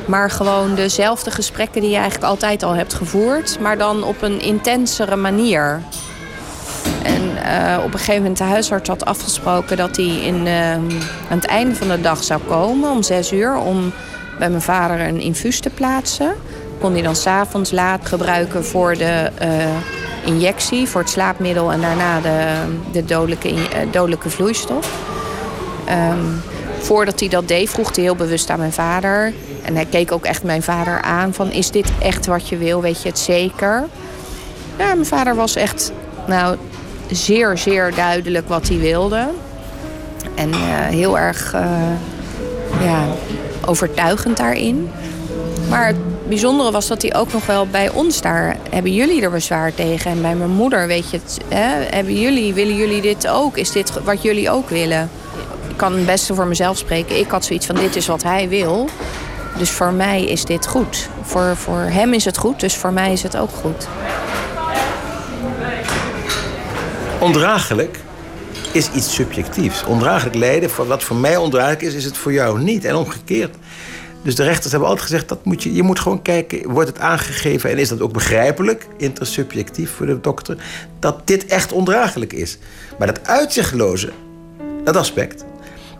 Maar 0.07 0.31
gewoon 0.31 0.75
dezelfde 0.75 1.31
gesprekken 1.31 1.81
die 1.81 1.91
je 1.91 1.97
eigenlijk 1.97 2.25
altijd 2.25 2.62
al 2.62 2.75
hebt 2.75 2.95
gevoerd. 2.95 3.59
Maar 3.61 3.79
dan 3.79 4.05
op 4.05 4.23
een 4.23 4.41
intensere 4.41 5.17
manier. 5.17 5.83
En 7.03 7.23
uh, 7.23 7.79
op 7.85 7.93
een 7.93 7.99
gegeven 7.99 8.21
moment 8.21 8.38
de 8.38 8.45
huisarts 8.45 8.88
had 8.88 9.05
afgesproken 9.05 9.77
dat 9.77 9.97
hij 9.97 10.05
in, 10.07 10.47
uh, 10.47 10.73
aan 10.73 10.91
het 11.29 11.47
einde 11.47 11.75
van 11.75 11.88
de 11.88 12.01
dag 12.01 12.25
zou 12.25 12.41
komen 12.41 12.91
om 12.91 13.03
zes 13.03 13.33
uur 13.33 13.57
om 13.57 13.93
bij 14.38 14.51
mijn 14.51 14.62
vader 14.62 15.01
een 15.01 15.21
infuus 15.21 15.61
te 15.61 15.71
plaatsen. 15.71 16.35
Kon 16.81 16.93
hij 16.93 17.03
dan 17.03 17.17
s'avonds 17.17 17.71
laat 17.71 18.07
gebruiken 18.07 18.65
voor 18.65 18.97
de 18.97 19.31
uh, 19.43 19.49
injectie, 20.25 20.88
voor 20.88 21.01
het 21.01 21.11
slaapmiddel 21.11 21.73
en 21.73 21.81
daarna 21.81 22.21
de, 22.21 22.55
de 22.93 23.05
dodelijke, 23.05 23.55
dodelijke 23.91 24.31
vloeistof. 24.31 24.91
Um, 25.88 26.43
voordat 26.83 27.21
hij 27.21 27.29
dat 27.29 27.49
deed, 27.49 27.71
vroeg 27.71 27.95
hij 27.95 28.05
heel 28.05 28.16
bewust 28.16 28.51
aan 28.51 28.59
mijn 28.59 28.73
vader. 28.73 29.33
En 29.62 29.75
hij 29.75 29.85
keek 29.85 30.12
ook 30.12 30.25
echt 30.25 30.42
mijn 30.42 30.62
vader 30.62 31.01
aan 31.01 31.35
van 31.35 31.51
is 31.51 31.71
dit 31.71 31.92
echt 32.01 32.27
wat 32.27 32.49
je 32.49 32.57
wil, 32.57 32.81
weet 32.81 33.03
je 33.03 33.09
het 33.09 33.18
zeker? 33.18 33.88
Ja, 34.79 34.95
mijn 34.95 35.07
vader 35.07 35.35
was 35.35 35.57
echt, 35.57 35.92
nou, 36.27 36.57
zeer, 37.11 37.59
zeer 37.59 37.95
duidelijk 37.95 38.49
wat 38.49 38.68
hij 38.68 38.79
wilde. 38.79 39.29
En 40.35 40.49
uh, 40.49 40.57
heel 40.87 41.18
erg 41.18 41.55
uh, 41.55 41.61
ja, 42.81 43.07
overtuigend 43.66 44.37
daarin. 44.37 44.90
Maar 45.68 45.87
het 45.87 46.29
bijzondere 46.29 46.71
was 46.71 46.87
dat 46.87 47.03
hij 47.03 47.14
ook 47.14 47.33
nog 47.33 47.47
wel 47.47 47.66
bij 47.66 47.90
ons 47.90 48.21
daar... 48.21 48.57
hebben 48.71 48.95
jullie 48.95 49.23
er 49.23 49.31
bezwaar 49.31 49.75
tegen? 49.75 50.11
En 50.11 50.23
bij 50.23 50.35
mijn 50.35 50.51
moeder, 50.51 50.87
weet 50.87 51.11
je 51.11 51.16
het... 51.16 51.38
Hè, 51.49 51.97
hebben 51.97 52.21
jullie, 52.21 52.55
willen 52.55 52.77
jullie 52.77 53.01
dit 53.01 53.29
ook? 53.29 53.57
Is 53.57 53.73
dit 53.73 54.03
wat 54.05 54.23
jullie 54.23 54.51
ook 54.51 54.68
willen? 54.68 55.11
Kan 55.83 55.92
het 55.97 56.07
beste 56.07 56.35
voor 56.35 56.47
mezelf 56.47 56.79
spreken. 56.79 57.18
Ik 57.18 57.31
had 57.31 57.45
zoiets 57.45 57.66
van, 57.66 57.75
dit 57.75 57.97
is 57.97 58.07
wat 58.07 58.23
hij 58.23 58.49
wil. 58.49 58.88
Dus 59.59 59.71
voor 59.71 59.92
mij 59.92 60.25
is 60.25 60.45
dit 60.45 60.66
goed. 60.66 61.09
Voor, 61.23 61.57
voor 61.57 61.79
hem 61.79 62.12
is 62.12 62.25
het 62.25 62.37
goed, 62.37 62.61
dus 62.61 62.77
voor 62.77 62.92
mij 62.92 63.12
is 63.12 63.23
het 63.23 63.37
ook 63.37 63.51
goed. 63.51 63.88
Ondraaglijk 67.21 67.99
is 68.73 68.90
iets 68.90 69.14
subjectiefs. 69.14 69.85
Ondraaglijk 69.85 70.35
lijden, 70.35 70.71
wat 70.87 71.03
voor 71.03 71.16
mij 71.16 71.37
ondraaglijk 71.37 71.83
is, 71.83 71.95
is 71.95 72.05
het 72.05 72.16
voor 72.16 72.33
jou 72.33 72.61
niet. 72.61 72.85
En 72.85 72.95
omgekeerd. 72.95 73.57
Dus 74.23 74.35
de 74.35 74.45
rechters 74.45 74.71
hebben 74.71 74.88
altijd 74.88 75.09
gezegd, 75.09 75.29
dat 75.29 75.45
moet 75.45 75.62
je, 75.62 75.75
je 75.75 75.83
moet 75.83 76.01
gewoon 76.01 76.23
kijken, 76.23 76.71
wordt 76.71 76.88
het 76.88 76.99
aangegeven 76.99 77.71
en 77.71 77.79
is 77.79 77.88
dat 77.88 78.01
ook 78.01 78.12
begrijpelijk, 78.12 78.87
intersubjectief 78.97 79.90
voor 79.90 80.07
de 80.07 80.21
dokter, 80.21 80.57
dat 80.99 81.27
dit 81.27 81.47
echt 81.47 81.73
ondraaglijk 81.73 82.33
is. 82.33 82.59
Maar 82.99 83.07
dat 83.07 83.27
uitzichtloze, 83.27 84.12
dat 84.85 84.97
aspect, 84.97 85.45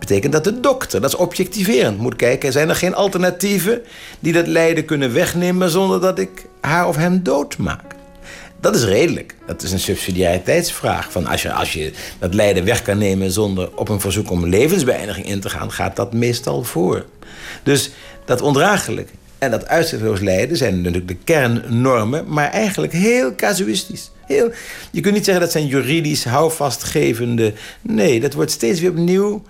betekent 0.07 0.33
dat 0.33 0.43
de 0.43 0.59
dokter, 0.59 1.01
dat 1.01 1.09
is 1.09 1.19
objectiverend, 1.19 1.97
moet 1.97 2.15
kijken, 2.15 2.51
zijn 2.51 2.69
er 2.69 2.75
geen 2.75 2.95
alternatieven 2.95 3.81
die 4.19 4.33
dat 4.33 4.47
lijden 4.47 4.85
kunnen 4.85 5.13
wegnemen 5.13 5.69
zonder 5.69 6.01
dat 6.01 6.19
ik 6.19 6.45
haar 6.61 6.87
of 6.87 6.95
hem 6.95 7.23
doodmaak. 7.23 7.93
Dat 8.59 8.75
is 8.75 8.83
redelijk. 8.83 9.35
Dat 9.45 9.61
is 9.63 9.71
een 9.71 9.79
subsidiariteitsvraag. 9.79 11.11
Van 11.11 11.27
als, 11.27 11.41
je, 11.41 11.53
als 11.53 11.73
je 11.73 11.91
dat 12.19 12.33
lijden 12.33 12.65
weg 12.65 12.81
kan 12.81 12.97
nemen 12.97 13.31
zonder 13.31 13.69
op 13.75 13.89
een 13.89 13.99
verzoek 13.99 14.31
om 14.31 14.45
levensbeëindiging 14.45 15.25
in 15.25 15.39
te 15.39 15.49
gaan, 15.49 15.71
gaat 15.71 15.95
dat 15.95 16.13
meestal 16.13 16.63
voor. 16.63 17.05
Dus 17.63 17.91
dat 18.25 18.41
ondraaglijk 18.41 19.09
en 19.37 19.51
dat 19.51 19.67
uitzichtloos 19.67 20.19
lijden 20.19 20.57
zijn 20.57 20.75
natuurlijk 20.75 21.07
de 21.07 21.17
kernnormen, 21.23 22.25
maar 22.27 22.49
eigenlijk 22.49 22.93
heel 22.93 23.35
casuïstisch. 23.35 24.11
Heel, 24.25 24.51
je 24.91 25.01
kunt 25.01 25.13
niet 25.13 25.25
zeggen 25.25 25.43
dat 25.43 25.51
zijn 25.51 25.67
juridisch 25.67 26.25
houvastgevende. 26.25 27.53
Nee, 27.81 28.19
dat 28.19 28.33
wordt 28.33 28.51
steeds 28.51 28.79
weer 28.79 28.89
opnieuw 28.89 29.43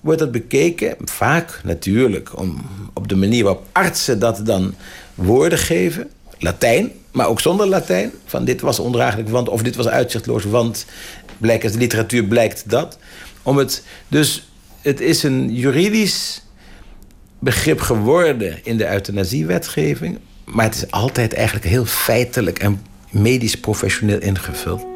wordt 0.00 0.20
dat 0.20 0.32
bekeken. 0.32 0.96
Vaak 1.04 1.60
natuurlijk 1.64 2.38
om, 2.38 2.60
op 2.94 3.08
de 3.08 3.16
manier 3.16 3.44
waarop 3.44 3.66
artsen 3.72 4.18
dat 4.18 4.46
dan 4.46 4.74
woorden 5.14 5.58
geven. 5.58 6.10
Latijn, 6.38 6.90
maar 7.12 7.28
ook 7.28 7.40
zonder 7.40 7.66
Latijn. 7.66 8.10
Van 8.24 8.44
dit 8.44 8.60
was 8.60 8.78
ondraaglijk, 8.78 9.28
want, 9.28 9.48
of 9.48 9.62
dit 9.62 9.76
was 9.76 9.88
uitzichtloos, 9.88 10.44
want 10.44 10.86
blijkt 11.38 11.72
de 11.72 11.78
literatuur 11.78 12.24
blijkt 12.24 12.70
dat. 12.70 12.98
Om 13.42 13.56
het, 13.56 13.82
dus 14.08 14.48
het 14.80 15.00
is 15.00 15.22
een 15.22 15.54
juridisch 15.54 16.42
begrip 17.38 17.80
geworden 17.80 18.64
in 18.64 18.76
de 18.76 18.92
euthanasiewetgeving. 18.92 20.18
Maar 20.44 20.64
het 20.64 20.74
is 20.74 20.90
altijd 20.90 21.34
eigenlijk 21.34 21.66
heel 21.66 21.84
feitelijk 21.84 22.58
en 22.58 22.82
medisch 23.10 23.60
professioneel 23.60 24.18
ingevuld. 24.18 24.89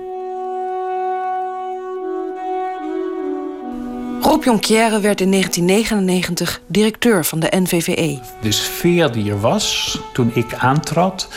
Rob 4.25 4.45
Jonquière 4.45 5.01
werd 5.01 5.21
in 5.21 5.31
1999 5.31 6.61
directeur 6.67 7.25
van 7.25 7.41
de 7.41 7.49
NVVE. 7.51 8.19
De 8.41 8.53
sfeer 8.53 9.13
die 9.13 9.31
er 9.31 9.41
was 9.41 9.99
toen 10.13 10.31
ik 10.35 10.55
aantrad, 10.55 11.29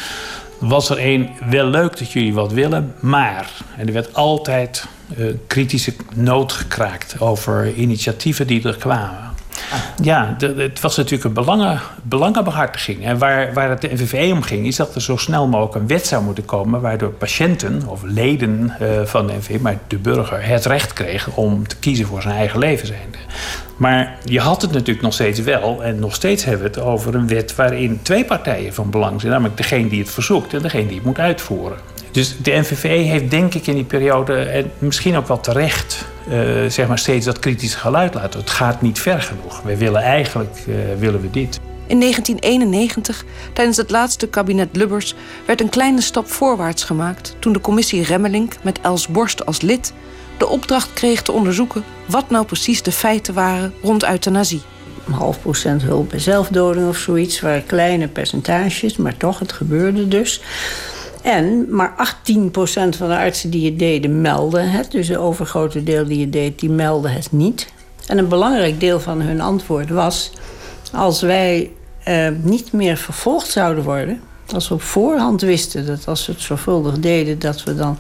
was 0.60 0.90
er 0.90 0.98
een 1.00 1.30
wel 1.50 1.66
leuk 1.66 1.98
dat 1.98 2.12
jullie 2.12 2.34
wat 2.34 2.52
willen, 2.52 2.94
maar. 3.00 3.52
En 3.78 3.88
er 3.88 3.94
werd 3.94 4.14
altijd 4.14 4.86
uh, 5.18 5.34
kritische 5.48 5.94
noot 6.16 6.52
gekraakt 6.52 7.20
over 7.20 7.74
initiatieven 7.74 8.48
die 8.48 8.68
er 8.68 8.78
kwamen. 8.78 9.34
Ja, 10.02 10.36
het 10.58 10.80
was 10.82 10.98
natuurlijk 10.98 11.24
een 11.24 11.34
belangen, 11.34 11.82
belangenbehartiging. 12.02 13.06
En 13.06 13.18
waar, 13.18 13.54
waar 13.54 13.70
het 13.70 13.82
de 13.82 13.94
NVVE 13.94 14.34
om 14.34 14.42
ging, 14.42 14.66
is 14.66 14.76
dat 14.76 14.96
er 14.96 15.02
zo 15.02 15.18
snel 15.18 15.48
mogelijk 15.48 15.76
een 15.76 15.88
wet 15.88 16.08
zou 16.08 16.24
moeten 16.24 16.46
komen... 16.46 16.82
waardoor 16.82 17.10
patiënten 17.10 17.82
of 17.88 18.02
leden 18.04 18.74
uh, 18.82 19.02
van 19.04 19.28
de 19.28 19.34
NVVE, 19.34 19.60
maar 19.60 19.78
de 19.88 19.98
burger... 19.98 20.48
het 20.48 20.66
recht 20.66 20.94
kreeg 20.94 21.28
om 21.36 21.68
te 21.68 21.78
kiezen 21.78 22.06
voor 22.06 22.22
zijn 22.22 22.36
eigen 22.36 22.60
leven 22.60 22.88
zijnde. 22.88 23.18
Maar 23.78 24.18
je 24.24 24.40
had 24.40 24.62
het 24.62 24.72
natuurlijk 24.72 25.02
nog 25.02 25.14
steeds 25.14 25.40
wel, 25.40 25.84
en 25.84 26.00
nog 26.00 26.16
steeds 26.16 26.44
hebben 26.44 26.62
we 26.62 26.80
het 26.80 26.88
over 26.88 27.16
een 27.16 27.28
wet 27.28 27.56
waarin 27.56 28.00
twee 28.02 28.26
partijen 28.26 28.74
van 28.74 28.90
belang 28.90 29.20
zijn, 29.20 29.32
namelijk 29.32 29.58
degene 29.58 29.90
die 29.90 30.00
het 30.00 30.12
verzoekt 30.12 30.54
en 30.54 30.62
degene 30.62 30.88
die 30.88 30.96
het 30.96 31.06
moet 31.06 31.20
uitvoeren. 31.20 31.78
Dus 32.18 32.36
de 32.42 32.52
NVVE 32.52 32.88
heeft 32.88 33.32
denk 33.32 33.54
ik 33.54 33.68
in 33.68 33.76
die 33.76 33.84
periode, 33.84 34.36
en 34.36 34.72
misschien 34.78 35.18
ook 35.18 35.28
wel 35.28 35.40
terecht, 35.40 36.06
uh, 36.30 36.66
zeg 36.68 36.88
maar 36.88 37.00
steeds 37.00 37.26
dat 37.26 37.40
kritische 37.40 37.78
geluid 37.78 38.14
laten. 38.14 38.40
Het 38.40 38.50
gaat 38.50 38.82
niet 38.82 39.00
ver 39.00 39.22
genoeg. 39.22 39.62
Wij 39.62 39.78
willen 39.78 40.02
eigenlijk 40.02 40.58
uh, 40.68 40.76
willen 41.00 41.22
we 41.22 41.30
dit. 41.30 41.60
In 41.88 42.00
1991, 42.00 43.24
tijdens 43.54 43.78
het 43.78 43.92
laatste 43.92 44.28
kabinet 44.28 44.70
Lubbers, 44.72 45.16
werd 45.46 45.62
een 45.62 45.70
kleine 45.70 46.02
stap 46.02 46.28
voorwaarts 46.28 46.84
gemaakt 46.84 47.36
toen 47.40 47.54
de 47.54 47.62
commissie 47.62 48.04
Remmelink 48.04 48.56
met 48.64 48.80
Els 48.82 49.08
Borst 49.08 49.46
als 49.46 49.62
lid 49.62 49.94
de 50.38 50.48
opdracht 50.48 50.94
kreeg 50.94 51.22
te 51.22 51.32
onderzoeken 51.32 51.84
wat 52.06 52.30
nou 52.30 52.46
precies 52.46 52.82
de 52.82 52.92
feiten 52.92 53.34
waren 53.34 53.74
rond 53.82 54.04
euthanasie. 54.04 54.62
Een 55.08 55.14
half 55.14 55.42
procent 55.42 55.82
hulp 55.82 56.10
bij 56.10 56.20
zelfdoding 56.20 56.88
of 56.88 56.98
zoiets 56.98 57.40
waren 57.40 57.66
kleine 57.66 58.08
percentages, 58.08 58.98
maar 58.98 59.18
toch, 59.18 59.40
het 59.40 59.52
gebeurde 59.52 60.08
dus. 60.08 60.42
En 61.28 61.76
maar 61.76 61.94
18% 61.94 61.94
van 62.98 63.08
de 63.08 63.18
artsen 63.18 63.50
die 63.50 63.66
het 63.66 63.80
deden 63.80 64.22
melden 64.22 64.70
het. 64.70 64.92
Dus 64.92 65.08
de 65.08 65.18
overgrote 65.18 65.84
deel 65.84 66.06
die 66.06 66.22
het 66.22 66.32
deed, 66.32 66.60
die 66.60 66.70
melden 66.70 67.12
het 67.12 67.32
niet. 67.32 67.68
En 68.06 68.18
een 68.18 68.28
belangrijk 68.28 68.80
deel 68.80 69.00
van 69.00 69.22
hun 69.22 69.42
antwoord 69.42 69.90
was... 69.90 70.32
als 70.94 71.22
wij 71.22 71.72
eh, 72.04 72.28
niet 72.42 72.72
meer 72.72 72.98
vervolgd 72.98 73.50
zouden 73.50 73.84
worden... 73.84 74.22
als 74.54 74.68
we 74.68 74.74
op 74.74 74.82
voorhand 74.82 75.42
wisten 75.42 75.86
dat 75.86 76.08
als 76.08 76.26
we 76.26 76.32
het 76.32 76.42
zorgvuldig 76.42 77.00
deden... 77.00 77.40
dat 77.40 77.64
we 77.64 77.76
dan 77.76 77.98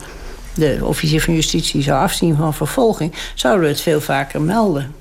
de 0.55 0.79
officier 0.83 1.21
van 1.21 1.33
justitie 1.33 1.81
zou 1.81 2.01
afzien 2.01 2.35
van 2.35 2.53
vervolging... 2.53 3.13
zouden 3.35 3.63
we 3.63 3.69
het 3.69 3.81
veel 3.81 4.01
vaker 4.01 4.41
melden. 4.41 4.95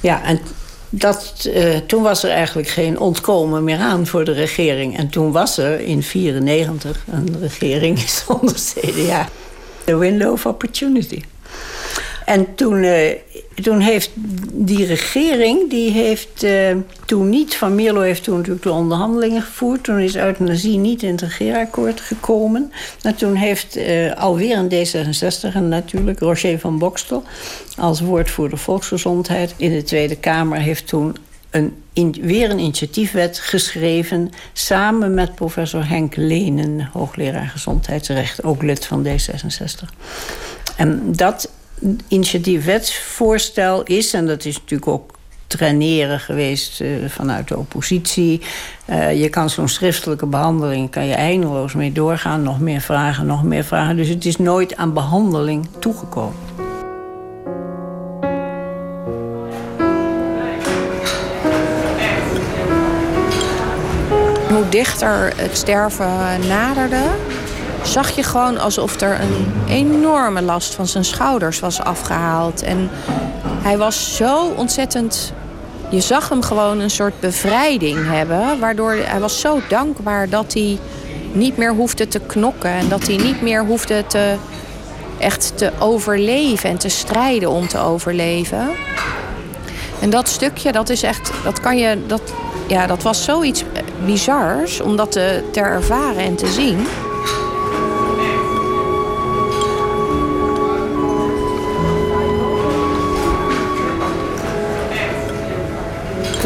Ja, 0.00 0.22
en 0.22 0.40
dat, 0.90 1.48
uh, 1.48 1.76
toen 1.76 2.02
was 2.02 2.22
er 2.22 2.30
eigenlijk 2.30 2.68
geen 2.68 2.98
ontkomen 2.98 3.64
meer 3.64 3.78
aan 3.78 4.06
voor 4.06 4.24
de 4.24 4.32
regering. 4.32 4.96
En 4.96 5.08
toen 5.08 5.32
was 5.32 5.58
er 5.58 5.80
in 5.80 6.02
1994 6.12 7.04
een 7.10 7.36
regering 7.40 7.98
zonder 8.26 8.54
CDA. 8.54 9.28
The 9.84 9.96
window 9.96 10.32
of 10.32 10.46
opportunity. 10.46 11.22
En 12.28 12.54
toen, 12.54 12.82
uh, 12.82 13.10
toen 13.62 13.80
heeft 13.80 14.10
die 14.52 14.84
regering, 14.86 15.70
die 15.70 15.90
heeft 15.90 16.44
uh, 16.44 16.76
toen 17.04 17.28
niet... 17.28 17.56
Van 17.56 17.74
Mierlo 17.74 18.00
heeft 18.00 18.22
toen 18.22 18.36
natuurlijk 18.36 18.64
de 18.64 18.72
onderhandelingen 18.72 19.42
gevoerd. 19.42 19.84
Toen 19.84 19.98
is 19.98 20.16
euthanasie 20.16 20.78
niet 20.78 21.02
in 21.02 21.10
het 21.10 21.20
regeerakkoord 21.20 22.00
gekomen. 22.00 22.72
En 23.02 23.14
toen 23.14 23.34
heeft 23.34 23.76
uh, 23.76 24.14
alweer 24.14 24.56
een 24.56 24.68
D66 24.68 25.54
en 25.54 25.68
natuurlijk 25.68 26.18
Roger 26.18 26.58
van 26.58 26.78
Bokstel... 26.78 27.22
als 27.76 28.00
woordvoerder 28.00 28.58
volksgezondheid 28.58 29.54
in 29.56 29.72
de 29.72 29.82
Tweede 29.82 30.16
Kamer... 30.16 30.58
heeft 30.58 30.86
toen 30.86 31.16
een, 31.50 32.16
weer 32.20 32.50
een 32.50 32.58
initiatiefwet 32.58 33.38
geschreven... 33.38 34.30
samen 34.52 35.14
met 35.14 35.34
professor 35.34 35.88
Henk 35.88 36.16
Lenen, 36.16 36.90
hoogleraar 36.92 37.48
gezondheidsrecht... 37.48 38.44
ook 38.44 38.62
lid 38.62 38.86
van 38.86 39.06
D66. 39.06 39.88
En 40.76 41.12
dat 41.12 41.50
initiatiefwetsvoorstel 42.08 43.82
is, 43.82 44.14
en 44.14 44.26
dat 44.26 44.44
is 44.44 44.54
natuurlijk 44.54 44.90
ook 44.90 45.16
traineren 45.46 46.20
geweest 46.20 46.80
uh, 46.80 47.08
vanuit 47.08 47.48
de 47.48 47.58
oppositie. 47.58 48.40
Uh, 48.90 49.20
je 49.20 49.28
kan 49.28 49.50
zo'n 49.50 49.68
schriftelijke 49.68 50.26
behandeling 50.26 50.90
kan 50.90 51.06
je 51.06 51.14
eindeloos 51.14 51.74
mee 51.74 51.92
doorgaan. 51.92 52.42
Nog 52.42 52.60
meer 52.60 52.80
vragen, 52.80 53.26
nog 53.26 53.42
meer 53.42 53.64
vragen. 53.64 53.96
Dus 53.96 54.08
het 54.08 54.24
is 54.24 54.36
nooit 54.36 54.76
aan 54.76 54.92
behandeling 54.92 55.68
toegekomen. 55.78 56.36
Hoe 64.48 64.68
dichter 64.68 65.32
het 65.36 65.56
sterven 65.56 66.46
naderde, 66.48 67.02
zag 67.88 68.10
je 68.10 68.22
gewoon 68.22 68.58
alsof 68.58 69.00
er 69.00 69.20
een 69.20 69.52
enorme 69.68 70.42
last 70.42 70.74
van 70.74 70.86
zijn 70.86 71.04
schouders 71.04 71.60
was 71.60 71.80
afgehaald. 71.80 72.62
En 72.62 72.90
hij 73.62 73.78
was 73.78 74.16
zo 74.16 74.52
ontzettend. 74.56 75.32
Je 75.90 76.00
zag 76.00 76.28
hem 76.28 76.42
gewoon 76.42 76.80
een 76.80 76.90
soort 76.90 77.20
bevrijding 77.20 77.98
hebben. 78.06 78.58
Waardoor 78.58 78.92
hij 78.92 79.20
was 79.20 79.40
zo 79.40 79.60
dankbaar 79.68 80.28
dat 80.28 80.52
hij 80.52 80.78
niet 81.32 81.56
meer 81.56 81.74
hoefde 81.74 82.08
te 82.08 82.20
knokken. 82.20 82.70
En 82.70 82.88
dat 82.88 83.06
hij 83.06 83.16
niet 83.16 83.42
meer 83.42 83.64
hoefde 83.64 84.06
te, 84.06 84.34
echt 85.18 85.52
te 85.54 85.72
overleven 85.78 86.70
en 86.70 86.78
te 86.78 86.88
strijden 86.88 87.50
om 87.50 87.68
te 87.68 87.78
overleven. 87.78 88.68
En 90.00 90.10
dat 90.10 90.28
stukje, 90.28 90.72
dat 90.72 90.88
is 90.88 91.02
echt. 91.02 91.30
Dat 91.44 91.60
kan 91.60 91.78
je. 91.78 92.06
Dat, 92.06 92.22
ja, 92.66 92.86
dat 92.86 93.02
was 93.02 93.24
zoiets 93.24 93.64
bizars 94.04 94.80
om 94.80 94.96
dat 94.96 95.12
te, 95.12 95.42
te 95.52 95.60
ervaren 95.60 96.22
en 96.22 96.34
te 96.34 96.46
zien. 96.46 96.86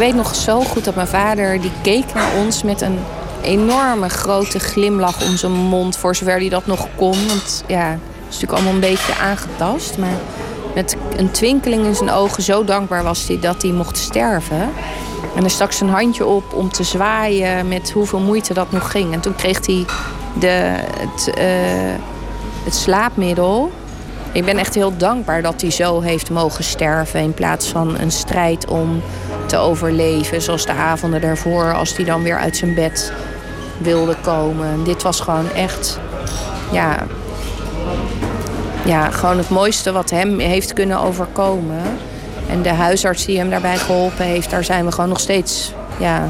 Weet 0.03 0.15
nog 0.15 0.35
zo 0.35 0.61
goed 0.61 0.83
dat 0.85 0.95
mijn 0.95 1.07
vader 1.07 1.61
die 1.61 1.71
keek 1.81 2.13
naar 2.13 2.33
ons 2.35 2.63
met 2.63 2.81
een 2.81 2.99
enorme 3.41 4.09
grote 4.09 4.59
glimlach 4.59 5.27
om 5.27 5.35
zijn 5.35 5.51
mond. 5.51 5.97
Voor 5.97 6.15
zover 6.15 6.37
hij 6.37 6.49
dat 6.49 6.65
nog 6.65 6.87
kon. 6.95 7.27
Want 7.27 7.63
ja, 7.67 7.89
het 7.89 7.99
is 7.99 8.23
natuurlijk 8.23 8.51
allemaal 8.51 8.73
een 8.73 8.79
beetje 8.79 9.15
aangetast. 9.15 9.97
Maar 9.97 10.17
met 10.75 10.97
een 11.17 11.31
twinkeling 11.31 11.85
in 11.85 11.95
zijn 11.95 12.11
ogen 12.11 12.43
zo 12.43 12.63
dankbaar 12.63 13.03
was 13.03 13.27
hij 13.27 13.39
dat 13.39 13.61
hij 13.61 13.71
mocht 13.71 13.97
sterven. 13.97 14.61
En 15.35 15.39
hij 15.39 15.49
stak 15.49 15.71
zijn 15.71 15.89
handje 15.89 16.25
op 16.25 16.53
om 16.53 16.71
te 16.71 16.83
zwaaien 16.83 17.67
met 17.67 17.91
hoeveel 17.91 18.19
moeite 18.19 18.53
dat 18.53 18.71
nog 18.71 18.91
ging. 18.91 19.13
En 19.13 19.19
toen 19.19 19.35
kreeg 19.35 19.65
hij 19.65 19.85
de, 20.39 20.75
het, 20.99 21.27
uh, 21.27 21.95
het 22.63 22.75
slaapmiddel. 22.75 23.71
Ik 24.33 24.45
ben 24.45 24.57
echt 24.57 24.75
heel 24.75 24.97
dankbaar 24.97 25.41
dat 25.41 25.61
hij 25.61 25.71
zo 25.71 26.01
heeft 26.01 26.29
mogen 26.29 26.63
sterven 26.63 27.19
in 27.19 27.33
plaats 27.33 27.67
van 27.67 27.99
een 27.99 28.11
strijd 28.11 28.67
om 28.67 29.01
te 29.45 29.57
overleven. 29.57 30.41
Zoals 30.41 30.65
de 30.65 30.71
avonden 30.71 31.21
daarvoor, 31.21 31.73
als 31.73 31.95
hij 31.95 32.05
dan 32.05 32.23
weer 32.23 32.37
uit 32.37 32.57
zijn 32.57 32.73
bed 32.73 33.13
wilde 33.77 34.15
komen. 34.21 34.83
Dit 34.83 35.01
was 35.03 35.19
gewoon 35.19 35.51
echt, 35.51 35.99
ja, 36.71 37.05
ja, 38.85 39.09
gewoon 39.09 39.37
het 39.37 39.49
mooiste 39.49 39.91
wat 39.91 40.09
hem 40.09 40.39
heeft 40.39 40.73
kunnen 40.73 40.99
overkomen. 40.99 41.81
En 42.49 42.61
de 42.61 42.69
huisarts 42.69 43.25
die 43.25 43.37
hem 43.37 43.49
daarbij 43.49 43.77
geholpen 43.77 44.25
heeft, 44.25 44.49
daar 44.49 44.63
zijn 44.63 44.85
we 44.85 44.91
gewoon 44.91 45.09
nog 45.09 45.19
steeds 45.19 45.73
ja, 45.97 46.29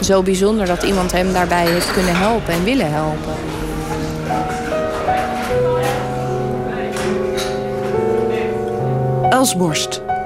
zo 0.00 0.22
bijzonder 0.22 0.66
dat 0.66 0.82
iemand 0.82 1.12
hem 1.12 1.32
daarbij 1.32 1.66
heeft 1.66 1.92
kunnen 1.92 2.16
helpen 2.16 2.52
en 2.52 2.64
willen 2.64 2.92
helpen. 2.92 3.34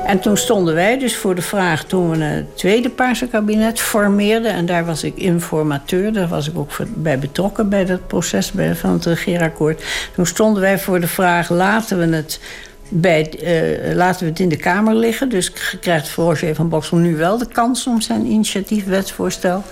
En 0.06 0.20
toen 0.20 0.36
stonden 0.36 0.74
wij 0.74 0.98
dus 0.98 1.16
voor 1.16 1.34
de 1.34 1.42
vraag, 1.42 1.84
toen 1.84 2.10
we 2.10 2.24
het 2.24 2.56
tweede 2.56 2.90
Paarse 2.90 3.26
kabinet 3.26 3.80
formeerden... 3.80 4.52
en 4.52 4.66
daar 4.66 4.84
was 4.84 5.04
ik 5.04 5.16
informateur, 5.16 6.12
daar 6.12 6.28
was 6.28 6.48
ik 6.48 6.58
ook 6.58 6.70
bij 6.94 7.18
betrokken... 7.18 7.68
bij 7.68 7.84
dat 7.84 8.06
proces 8.06 8.52
van 8.74 8.92
het 8.92 9.04
regeerakkoord. 9.04 9.82
Toen 10.14 10.26
stonden 10.26 10.62
wij 10.62 10.78
voor 10.78 11.00
de 11.00 11.06
vraag, 11.06 11.50
laten 11.50 11.98
we 11.98 12.16
het 12.16 12.40
bij, 12.88 13.32
uh, 13.42 13.94
laten 13.94 14.24
we 14.24 14.30
het 14.30 14.40
in 14.40 14.48
de 14.48 14.56
Kamer 14.56 14.94
liggen. 14.94 15.28
Dus 15.28 15.52
krijgt 15.80 16.14
Roger 16.14 16.54
van 16.54 16.68
Boksel 16.68 16.96
nu 16.96 17.16
wel 17.16 17.38
de 17.38 17.48
kans 17.48 17.86
om 17.86 18.00
zijn 18.00 18.26
initiatiefwetsvoorstel 18.26 19.62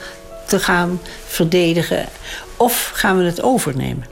te 0.46 0.58
gaan 0.58 1.00
verdedigen. 1.26 2.04
Of 2.56 2.90
gaan 2.94 3.18
we 3.18 3.24
het 3.24 3.42
overnemen? 3.42 4.11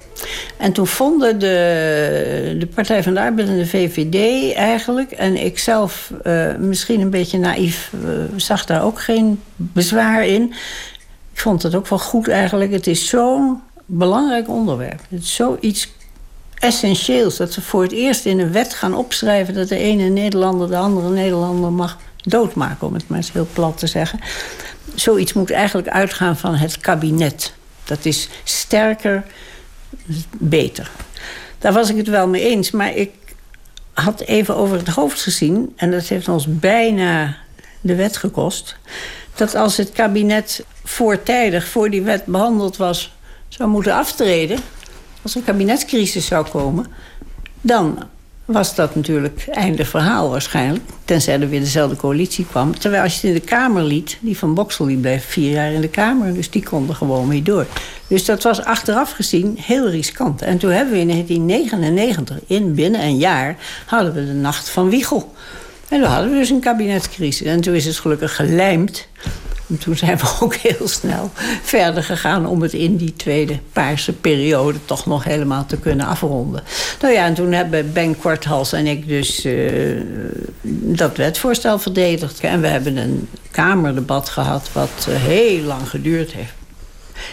En 0.57 0.73
toen 0.73 0.87
vonden 0.87 1.39
de, 1.39 2.57
de 2.59 2.67
Partij 2.67 3.03
van 3.03 3.15
de 3.15 3.21
Arbeid 3.21 3.49
en 3.49 3.59
de 3.59 3.67
VVD 3.67 4.55
eigenlijk... 4.55 5.11
en 5.11 5.45
ik 5.45 5.59
zelf 5.59 6.13
uh, 6.25 6.55
misschien 6.57 7.01
een 7.01 7.11
beetje 7.11 7.39
naïef 7.39 7.93
uh, 8.05 8.11
zag 8.37 8.65
daar 8.65 8.85
ook 8.85 9.01
geen 9.01 9.41
bezwaar 9.57 10.27
in. 10.27 10.43
Ik 11.33 11.41
vond 11.41 11.63
het 11.63 11.75
ook 11.75 11.89
wel 11.89 11.99
goed 11.99 12.29
eigenlijk. 12.29 12.73
Het 12.73 12.87
is 12.87 13.09
zo'n 13.09 13.61
belangrijk 13.87 14.49
onderwerp. 14.49 15.01
Het 15.09 15.23
is 15.23 15.35
zoiets 15.35 15.93
essentieels. 16.59 17.37
Dat 17.37 17.53
ze 17.53 17.61
voor 17.61 17.83
het 17.83 17.93
eerst 17.93 18.25
in 18.27 18.39
een 18.39 18.53
wet 18.53 18.75
gaan 18.75 18.95
opschrijven... 18.95 19.55
dat 19.55 19.69
de 19.69 19.77
ene 19.77 20.09
Nederlander 20.09 20.69
de 20.69 20.77
andere 20.77 21.09
Nederlander 21.09 21.73
mag 21.73 21.99
doodmaken... 22.17 22.87
om 22.87 22.95
het 22.95 23.09
maar 23.09 23.19
eens 23.19 23.33
heel 23.33 23.49
plat 23.53 23.79
te 23.79 23.87
zeggen. 23.87 24.21
Zoiets 24.95 25.33
moet 25.33 25.51
eigenlijk 25.51 25.89
uitgaan 25.89 26.37
van 26.37 26.55
het 26.55 26.79
kabinet. 26.79 27.53
Dat 27.85 28.05
is 28.05 28.29
sterker 28.45 29.25
beter. 30.39 30.91
Daar 31.59 31.73
was 31.73 31.91
ik 31.91 31.97
het 31.97 32.09
wel 32.09 32.29
mee 32.29 32.43
eens. 32.43 32.71
Maar 32.71 32.95
ik 32.95 33.11
had 33.93 34.21
even 34.21 34.57
over 34.57 34.77
het 34.77 34.89
hoofd 34.89 35.23
gezien... 35.23 35.73
en 35.77 35.91
dat 35.91 36.07
heeft 36.07 36.29
ons 36.29 36.47
bijna 36.59 37.37
de 37.81 37.95
wet 37.95 38.17
gekost... 38.17 38.77
dat 39.35 39.55
als 39.55 39.77
het 39.77 39.93
kabinet 39.93 40.65
voortijdig 40.85 41.69
voor 41.69 41.91
die 41.91 42.03
wet 42.03 42.25
behandeld 42.25 42.77
was... 42.77 43.13
zou 43.49 43.69
moeten 43.71 43.95
aftreden... 43.95 44.59
als 45.23 45.33
er 45.33 45.39
een 45.39 45.45
kabinetscrisis 45.45 46.27
zou 46.27 46.49
komen... 46.49 46.87
dan 47.61 48.09
was 48.53 48.75
dat 48.75 48.95
natuurlijk 48.95 49.47
einde 49.51 49.85
verhaal 49.85 50.31
waarschijnlijk. 50.31 50.83
Tenzij 51.05 51.41
er 51.41 51.49
weer 51.49 51.61
dezelfde 51.61 51.97
coalitie 51.97 52.47
kwam. 52.47 52.79
Terwijl 52.79 53.03
als 53.03 53.21
je 53.21 53.27
het 53.27 53.37
in 53.37 53.43
de 53.43 53.49
Kamer 53.49 53.83
liet... 53.83 54.19
die 54.21 54.39
van 54.39 54.55
Boksel 54.55 54.87
die 54.87 54.97
bleef 54.97 55.25
vier 55.25 55.51
jaar 55.51 55.73
in 55.73 55.81
de 55.81 55.89
Kamer... 55.89 56.35
dus 56.35 56.51
die 56.51 56.63
konden 56.63 56.95
gewoon 56.95 57.29
mee 57.29 57.43
door. 57.43 57.67
Dus 58.07 58.25
dat 58.25 58.43
was 58.43 58.65
achteraf 58.65 59.11
gezien 59.11 59.59
heel 59.61 59.91
riskant. 59.91 60.43
En 60.43 60.59
toen 60.59 60.71
hebben 60.71 60.95
we 60.95 61.01
in 61.01 61.09
1999, 61.09 62.39
in 62.47 62.75
binnen 62.75 63.03
een 63.03 63.17
jaar... 63.17 63.57
hadden 63.87 64.15
we 64.15 64.27
de 64.27 64.33
nacht 64.33 64.69
van 64.69 64.91
Wiegel. 64.91 65.35
En 65.89 66.01
toen 66.01 66.11
hadden 66.11 66.31
we 66.31 66.37
dus 66.37 66.51
een 66.51 66.61
kabinetscrisis. 66.61 67.47
En 67.47 67.61
toen 67.61 67.75
is 67.75 67.85
het 67.85 67.99
gelukkig 67.99 68.37
gelijmd 68.37 69.09
en 69.71 69.79
toen 69.79 69.97
zijn 69.97 70.17
we 70.17 70.37
ook 70.41 70.55
heel 70.55 70.89
snel 70.89 71.31
verder 71.63 72.05
gegaan 72.05 72.47
om 72.47 72.63
het 72.63 72.73
in 72.73 72.97
die 72.97 73.15
tweede 73.17 73.59
paarse 73.73 74.13
periode 74.13 74.79
toch 74.85 75.07
nog 75.07 75.25
helemaal 75.25 75.67
te 75.67 75.77
kunnen 75.77 76.07
afronden. 76.07 76.63
Nou 77.01 77.15
ja, 77.15 77.25
en 77.25 77.35
toen 77.35 77.53
hebben 77.53 77.93
Ben 77.93 78.19
Korthals 78.19 78.73
en 78.73 78.87
ik 78.87 79.09
dus 79.09 79.45
uh, 79.45 80.01
dat 80.97 81.17
wetvoorstel 81.17 81.79
verdedigd. 81.79 82.41
En 82.41 82.61
we 82.61 82.67
hebben 82.67 82.97
een 82.97 83.29
kamerdebat 83.51 84.29
gehad 84.29 84.71
wat 84.73 85.07
uh, 85.09 85.15
heel 85.17 85.63
lang 85.63 85.89
geduurd 85.89 86.33
heeft. 86.33 86.60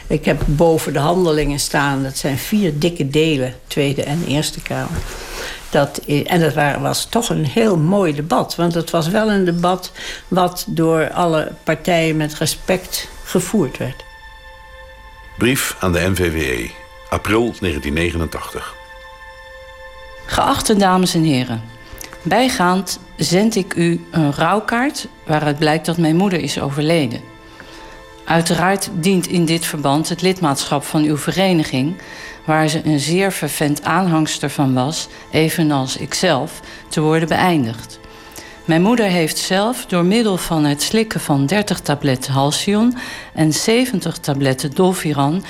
Ik 0.08 0.26
heb 0.26 0.42
boven 0.46 0.94
de 0.94 1.00
handelingen 1.00 1.60
staan, 1.60 2.04
dat 2.04 2.18
zijn 2.18 2.38
vier 2.38 2.80
dikke 2.80 3.10
delen, 3.10 3.56
Tweede 3.68 4.04
en 4.04 4.24
Eerste 4.28 4.62
Kamer. 4.62 5.00
Dat, 5.70 5.98
en 6.26 6.40
dat 6.40 6.54
was 6.80 7.06
toch 7.06 7.30
een 7.30 7.46
heel 7.46 7.78
mooi 7.78 8.16
debat. 8.16 8.56
Want 8.56 8.74
het 8.74 8.90
was 8.90 9.08
wel 9.08 9.32
een 9.32 9.46
debat 9.46 9.92
wat 10.28 10.66
door 10.68 11.12
alle 11.12 11.52
partijen 11.64 12.18
met 12.18 12.34
respect 12.34 13.08
gevoerd 13.24 13.78
werd. 13.78 14.06
Brief 15.38 15.76
aan 15.80 15.92
de 15.92 16.00
NVWE, 16.00 16.70
april 17.10 17.42
1989. 17.60 18.76
Geachte 20.26 20.76
dames 20.76 21.14
en 21.14 21.24
heren. 21.24 21.62
Bijgaand 22.22 23.00
zend 23.18 23.56
ik 23.56 23.76
u 23.76 24.06
een 24.12 24.34
rouwkaart 24.34 25.08
waaruit 25.26 25.60
blijkt 25.60 25.86
dat 25.86 25.98
mijn 25.98 26.16
moeder 26.16 26.40
is 26.40 26.60
overleden. 26.60 27.22
Uiteraard 28.28 28.90
dient 28.94 29.28
in 29.28 29.46
dit 29.46 29.66
verband 29.66 30.10
het 30.10 30.22
lidmaatschap 30.22 30.84
van 30.84 31.04
uw 31.04 31.18
vereniging 31.18 31.96
waar 32.46 32.68
ze 32.68 32.82
een 32.86 33.00
zeer 33.00 33.32
vervent 33.32 33.84
aanhangster 33.84 34.50
van 34.50 34.74
was, 34.74 35.08
evenals 35.32 35.98
ikzelf, 35.98 36.60
te 36.88 37.02
worden 37.02 37.28
beëindigd. 37.28 38.00
Mijn 38.66 38.82
moeder 38.82 39.06
heeft 39.06 39.38
zelf 39.38 39.86
door 39.86 40.06
middel 40.06 40.38
van 40.38 40.64
het 40.64 40.82
slikken 40.82 41.20
van 41.20 41.46
30 41.46 41.80
tabletten 41.80 42.34
Halcyon 42.34 42.98
en 43.34 43.54
70 43.54 44.18
tabletten 44.18 44.76
Dolfiran 44.76 45.44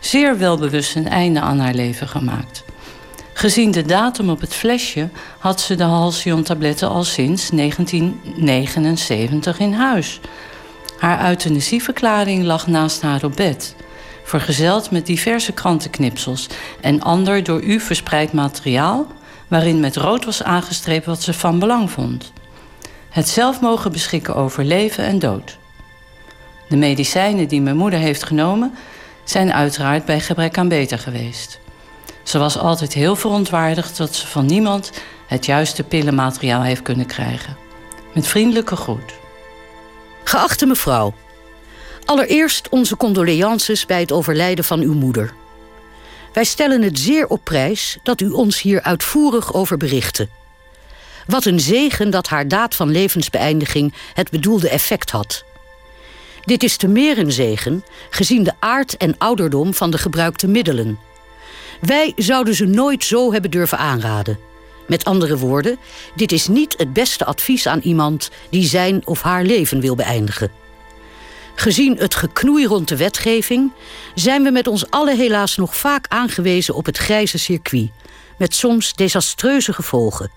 zeer 0.00 0.38
welbewust 0.38 0.96
een 0.96 1.08
einde 1.08 1.40
aan 1.40 1.58
haar 1.58 1.74
leven 1.74 2.08
gemaakt. 2.08 2.64
Gezien 3.32 3.70
de 3.70 3.82
datum 3.82 4.30
op 4.30 4.40
het 4.40 4.54
flesje 4.54 5.08
had 5.38 5.60
ze 5.60 5.74
de 5.74 5.82
Halcyon-tabletten 5.82 6.88
al 6.88 7.04
sinds 7.04 7.50
1979 7.50 9.58
in 9.58 9.72
huis. 9.72 10.20
Haar 11.02 11.28
euthanasieverklaring 11.28 12.44
lag 12.44 12.66
naast 12.66 13.02
haar 13.02 13.24
op 13.24 13.36
bed 13.36 13.74
vergezeld 14.24 14.90
met 14.90 15.06
diverse 15.06 15.52
krantenknipsels 15.52 16.46
en 16.80 17.00
ander 17.00 17.42
door 17.42 17.62
u 17.62 17.80
verspreid 17.80 18.32
materiaal, 18.32 19.06
waarin 19.48 19.80
met 19.80 19.96
rood 19.96 20.24
was 20.24 20.42
aangestreept 20.42 21.06
wat 21.06 21.22
ze 21.22 21.32
van 21.32 21.58
belang 21.58 21.90
vond. 21.90 22.32
Het 23.10 23.28
zelf 23.28 23.60
mogen 23.60 23.92
beschikken 23.92 24.34
over 24.34 24.64
leven 24.64 25.04
en 25.04 25.18
dood. 25.18 25.58
De 26.68 26.76
medicijnen 26.76 27.48
die 27.48 27.60
mijn 27.60 27.76
moeder 27.76 27.98
heeft 27.98 28.22
genomen 28.22 28.74
zijn 29.24 29.52
uiteraard 29.52 30.04
bij 30.04 30.20
gebrek 30.20 30.58
aan 30.58 30.68
beter 30.68 30.98
geweest. 30.98 31.60
Ze 32.22 32.38
was 32.38 32.58
altijd 32.58 32.92
heel 32.92 33.16
verontwaardigd 33.16 33.96
dat 33.96 34.14
ze 34.14 34.26
van 34.26 34.46
niemand 34.46 34.92
het 35.26 35.46
juiste 35.46 35.82
pillenmateriaal 35.82 36.62
heeft 36.62 36.82
kunnen 36.82 37.06
krijgen. 37.06 37.56
Met 38.14 38.26
vriendelijke 38.26 38.76
groet. 38.76 39.20
Geachte 40.32 40.66
mevrouw, 40.66 41.14
allereerst 42.04 42.68
onze 42.68 42.96
condoleances 42.96 43.86
bij 43.86 44.00
het 44.00 44.12
overlijden 44.12 44.64
van 44.64 44.80
uw 44.80 44.94
moeder. 44.94 45.34
Wij 46.32 46.44
stellen 46.44 46.82
het 46.82 46.98
zeer 46.98 47.26
op 47.26 47.44
prijs 47.44 47.98
dat 48.02 48.20
u 48.20 48.30
ons 48.30 48.60
hier 48.60 48.82
uitvoerig 48.82 49.54
over 49.54 49.76
berichtte. 49.76 50.28
Wat 51.26 51.44
een 51.44 51.60
zegen 51.60 52.10
dat 52.10 52.28
haar 52.28 52.48
daad 52.48 52.74
van 52.74 52.90
levensbeëindiging 52.90 53.94
het 54.14 54.30
bedoelde 54.30 54.68
effect 54.68 55.10
had. 55.10 55.44
Dit 56.44 56.62
is 56.62 56.76
te 56.76 56.88
meer 56.88 57.18
een 57.18 57.32
zegen, 57.32 57.84
gezien 58.10 58.42
de 58.42 58.52
aard 58.58 58.96
en 58.96 59.18
ouderdom 59.18 59.74
van 59.74 59.90
de 59.90 59.98
gebruikte 59.98 60.48
middelen. 60.48 60.98
Wij 61.80 62.12
zouden 62.16 62.54
ze 62.54 62.64
nooit 62.64 63.04
zo 63.04 63.32
hebben 63.32 63.50
durven 63.50 63.78
aanraden. 63.78 64.38
Met 64.86 65.04
andere 65.04 65.38
woorden, 65.38 65.78
dit 66.14 66.32
is 66.32 66.48
niet 66.48 66.74
het 66.78 66.92
beste 66.92 67.24
advies 67.24 67.66
aan 67.66 67.80
iemand 67.80 68.30
die 68.50 68.64
zijn 68.64 69.06
of 69.06 69.22
haar 69.22 69.44
leven 69.44 69.80
wil 69.80 69.94
beëindigen. 69.94 70.50
Gezien 71.54 71.96
het 71.98 72.14
geknoei 72.14 72.66
rond 72.66 72.88
de 72.88 72.96
wetgeving 72.96 73.72
zijn 74.14 74.42
we 74.42 74.50
met 74.50 74.66
ons 74.66 74.90
allen 74.90 75.16
helaas 75.16 75.56
nog 75.56 75.76
vaak 75.76 76.06
aangewezen 76.08 76.74
op 76.74 76.86
het 76.86 76.98
grijze 76.98 77.38
circuit, 77.38 77.90
met 78.38 78.54
soms 78.54 78.94
desastreuze 78.94 79.72
gevolgen. 79.72 80.30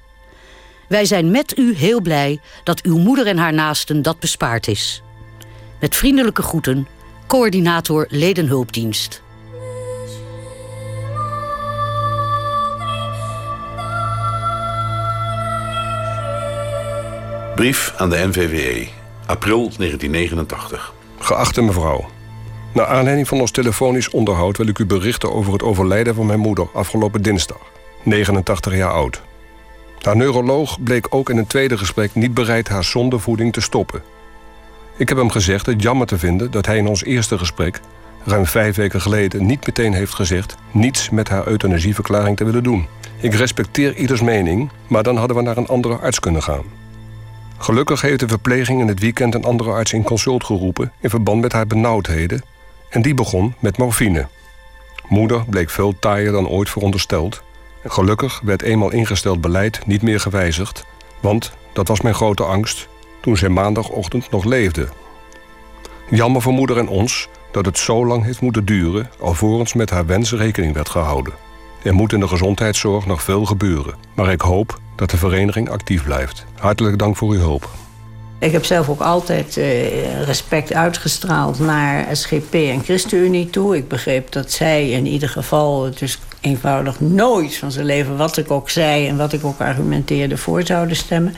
Wij 0.88 1.06
zijn 1.06 1.32
met 1.32 1.58
u 1.58 1.76
heel 1.76 2.02
blij 2.02 2.40
dat 2.64 2.82
uw 2.82 2.98
moeder 2.98 3.28
en 3.28 3.38
haar 3.38 3.54
naasten 3.54 4.02
dat 4.02 4.20
bespaard 4.20 4.68
is. 4.68 5.02
Met 5.80 5.96
vriendelijke 5.96 6.42
groeten, 6.42 6.88
coördinator 7.28 8.06
Ledenhulpdienst. 8.10 9.22
Brief 17.56 17.94
aan 17.98 18.10
de 18.10 18.28
NVWE, 18.28 18.88
april 19.26 19.58
1989. 19.78 20.94
Geachte 21.20 21.62
mevrouw. 21.62 22.06
Naar 22.74 22.86
aanleiding 22.86 23.28
van 23.28 23.40
ons 23.40 23.52
telefonisch 23.52 24.10
onderhoud 24.10 24.58
wil 24.58 24.68
ik 24.68 24.80
u 24.80 24.86
berichten 24.86 25.34
over 25.34 25.54
het 25.54 25.64
overlijden 25.64 26.16
van 26.16 26.26
mijn 26.26 26.40
moeder 26.40 26.68
afgelopen 26.74 27.22
dinsdag, 27.22 27.58
89 28.04 28.76
jaar 28.76 28.92
oud. 28.92 29.22
Haar 30.02 30.16
neuroloog 30.16 30.84
bleek 30.84 31.08
ook 31.10 31.30
in 31.30 31.38
een 31.38 31.48
tweede 31.48 31.78
gesprek 31.78 32.16
niet 32.16 32.34
bereid 32.34 32.68
haar 32.68 32.84
zondevoeding 32.84 33.54
te 33.54 33.62
stoppen. 33.62 34.04
Ik 34.98 35.10
heb 35.10 35.18
hem 35.18 35.30
gezegd 35.30 35.66
het 35.66 35.82
jammer 35.82 36.08
te 36.08 36.18
vinden 36.18 36.52
dat 36.52 36.66
hij 36.66 36.78
in 36.78 36.88
ons 36.88 37.04
eerste 37.04 37.38
gesprek, 37.38 37.80
ruim 38.24 38.46
vijf 38.46 38.76
weken 38.76 39.02
geleden, 39.02 39.46
niet 39.46 39.66
meteen 39.66 39.94
heeft 39.94 40.14
gezegd 40.14 40.56
niets 40.72 41.10
met 41.10 41.30
haar 41.30 41.48
euthanasieverklaring 41.48 42.38
te 42.38 42.46
willen 42.46 42.64
doen. 42.64 42.88
Ik 43.22 43.34
respecteer 43.34 43.96
ieders 43.96 44.22
mening, 44.22 44.70
maar 44.88 45.04
dan 45.04 45.18
hadden 45.18 45.38
we 45.38 45.44
naar 45.44 45.58
een 45.58 45.68
andere 45.68 45.96
arts 45.96 46.20
kunnen 46.20 46.44
gaan. 46.44 46.85
Gelukkig 47.58 48.02
heeft 48.02 48.20
de 48.20 48.28
verpleging 48.28 48.82
in 48.82 48.88
het 48.88 49.00
weekend 49.00 49.36
een 49.36 49.44
andere 49.44 49.72
arts 49.72 49.94
in 49.94 50.04
consult 50.04 50.44
geroepen 50.44 50.92
in 51.00 51.10
verband 51.10 51.42
met 51.42 51.52
haar 51.52 51.68
benauwdheden 51.68 52.44
en 52.90 53.02
die 53.02 53.14
begon 53.14 53.54
met 53.60 53.78
morfine. 53.78 54.28
Moeder 55.08 55.46
bleek 55.50 55.70
veel 55.70 56.00
taaier 56.00 56.32
dan 56.32 56.48
ooit 56.48 56.70
verondersteld. 56.70 57.44
Gelukkig 57.84 58.42
werd 58.44 58.62
eenmaal 58.62 58.92
ingesteld 58.92 59.42
beleid 59.42 59.86
niet 59.86 60.02
meer 60.02 60.20
gewijzigd, 60.20 60.86
want 61.20 61.52
dat 61.74 61.88
was 61.88 62.02
mijn 62.02 62.16
grote 62.16 62.44
angst 62.44 62.88
toen 63.22 63.38
zij 63.38 63.50
maandagochtend 63.50 64.32
nog 64.32 64.44
leefde. 64.44 64.88
Jammer 66.10 66.42
voor 66.42 66.54
moeder 66.54 66.78
en 66.78 66.88
ons 66.88 67.28
dat 67.52 67.66
het 67.66 67.78
zo 67.78 68.06
lang 68.06 68.24
heeft 68.24 68.42
moeten 68.42 68.66
duren 68.66 69.10
alvorens 69.20 69.74
met 69.74 69.90
haar 69.90 70.06
wens 70.06 70.32
rekening 70.32 70.74
werd 70.74 70.90
gehouden. 70.90 71.45
Er 71.86 71.94
moet 71.94 72.14
in 72.14 72.20
de 72.20 72.28
gezondheidszorg 72.28 73.06
nog 73.06 73.24
veel 73.24 73.46
gebeuren, 73.46 73.96
maar 74.16 74.32
ik 74.32 74.42
hoop 74.42 74.80
dat 74.96 75.10
de 75.10 75.18
vereniging 75.18 75.70
actief 75.70 76.04
blijft. 76.04 76.46
Hartelijk 76.60 76.98
dank 77.00 77.18
voor 77.18 77.32
uw 77.32 77.40
hulp. 77.40 77.70
Ik 78.40 78.52
heb 78.52 78.66
zelf 78.66 78.90
ook 78.90 79.02
altijd 79.02 79.58
eh, 79.58 80.24
respect 80.24 80.74
uitgestraald 80.74 81.60
naar 81.60 82.16
SGP 82.16 82.54
en 82.54 82.84
ChristenUnie 82.84 83.50
toe. 83.50 83.76
Ik 83.76 83.88
begreep 83.88 84.32
dat 84.32 84.52
zij 84.52 84.90
in 84.90 85.06
ieder 85.06 85.30
geval 85.30 85.90
dus 86.00 86.20
eenvoudig 86.42 87.00
nooit 87.00 87.58
van 87.58 87.72
zijn 87.72 87.86
leven... 87.86 88.18
wat 88.18 88.38
ik 88.38 88.52
ook 88.52 88.70
zei 88.70 89.08
en 89.08 89.18
wat 89.18 89.34
ik 89.34 89.46
ook 89.46 89.60
argumenteerde 89.60 90.38
voor 90.38 90.66
zouden 90.66 90.96
stemmen. 90.96 91.36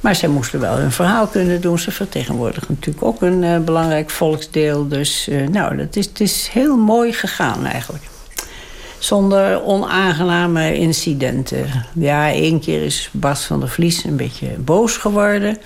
Maar 0.00 0.14
zij 0.14 0.28
moesten 0.28 0.60
wel 0.60 0.76
hun 0.76 0.92
verhaal 0.92 1.26
kunnen 1.26 1.60
doen. 1.60 1.78
Ze 1.78 1.90
vertegenwoordigen 1.90 2.74
natuurlijk 2.74 3.04
ook 3.04 3.22
een 3.22 3.42
uh, 3.42 3.58
belangrijk 3.58 4.10
volksdeel. 4.10 4.88
Dus 4.88 5.28
uh, 5.28 5.48
nou, 5.48 5.76
dat 5.76 5.96
is, 5.96 6.06
het 6.06 6.20
is 6.20 6.48
heel 6.52 6.76
mooi 6.76 7.12
gegaan 7.12 7.66
eigenlijk 7.66 8.09
zonder 9.00 9.62
onaangename 9.62 10.74
incidenten. 10.74 11.86
Ja, 11.92 12.32
één 12.32 12.60
keer 12.60 12.82
is 12.82 13.08
Bas 13.12 13.44
van 13.44 13.60
der 13.60 13.68
Vlies 13.68 14.04
een 14.04 14.16
beetje 14.16 14.48
boos 14.58 14.96
geworden. 14.96 15.58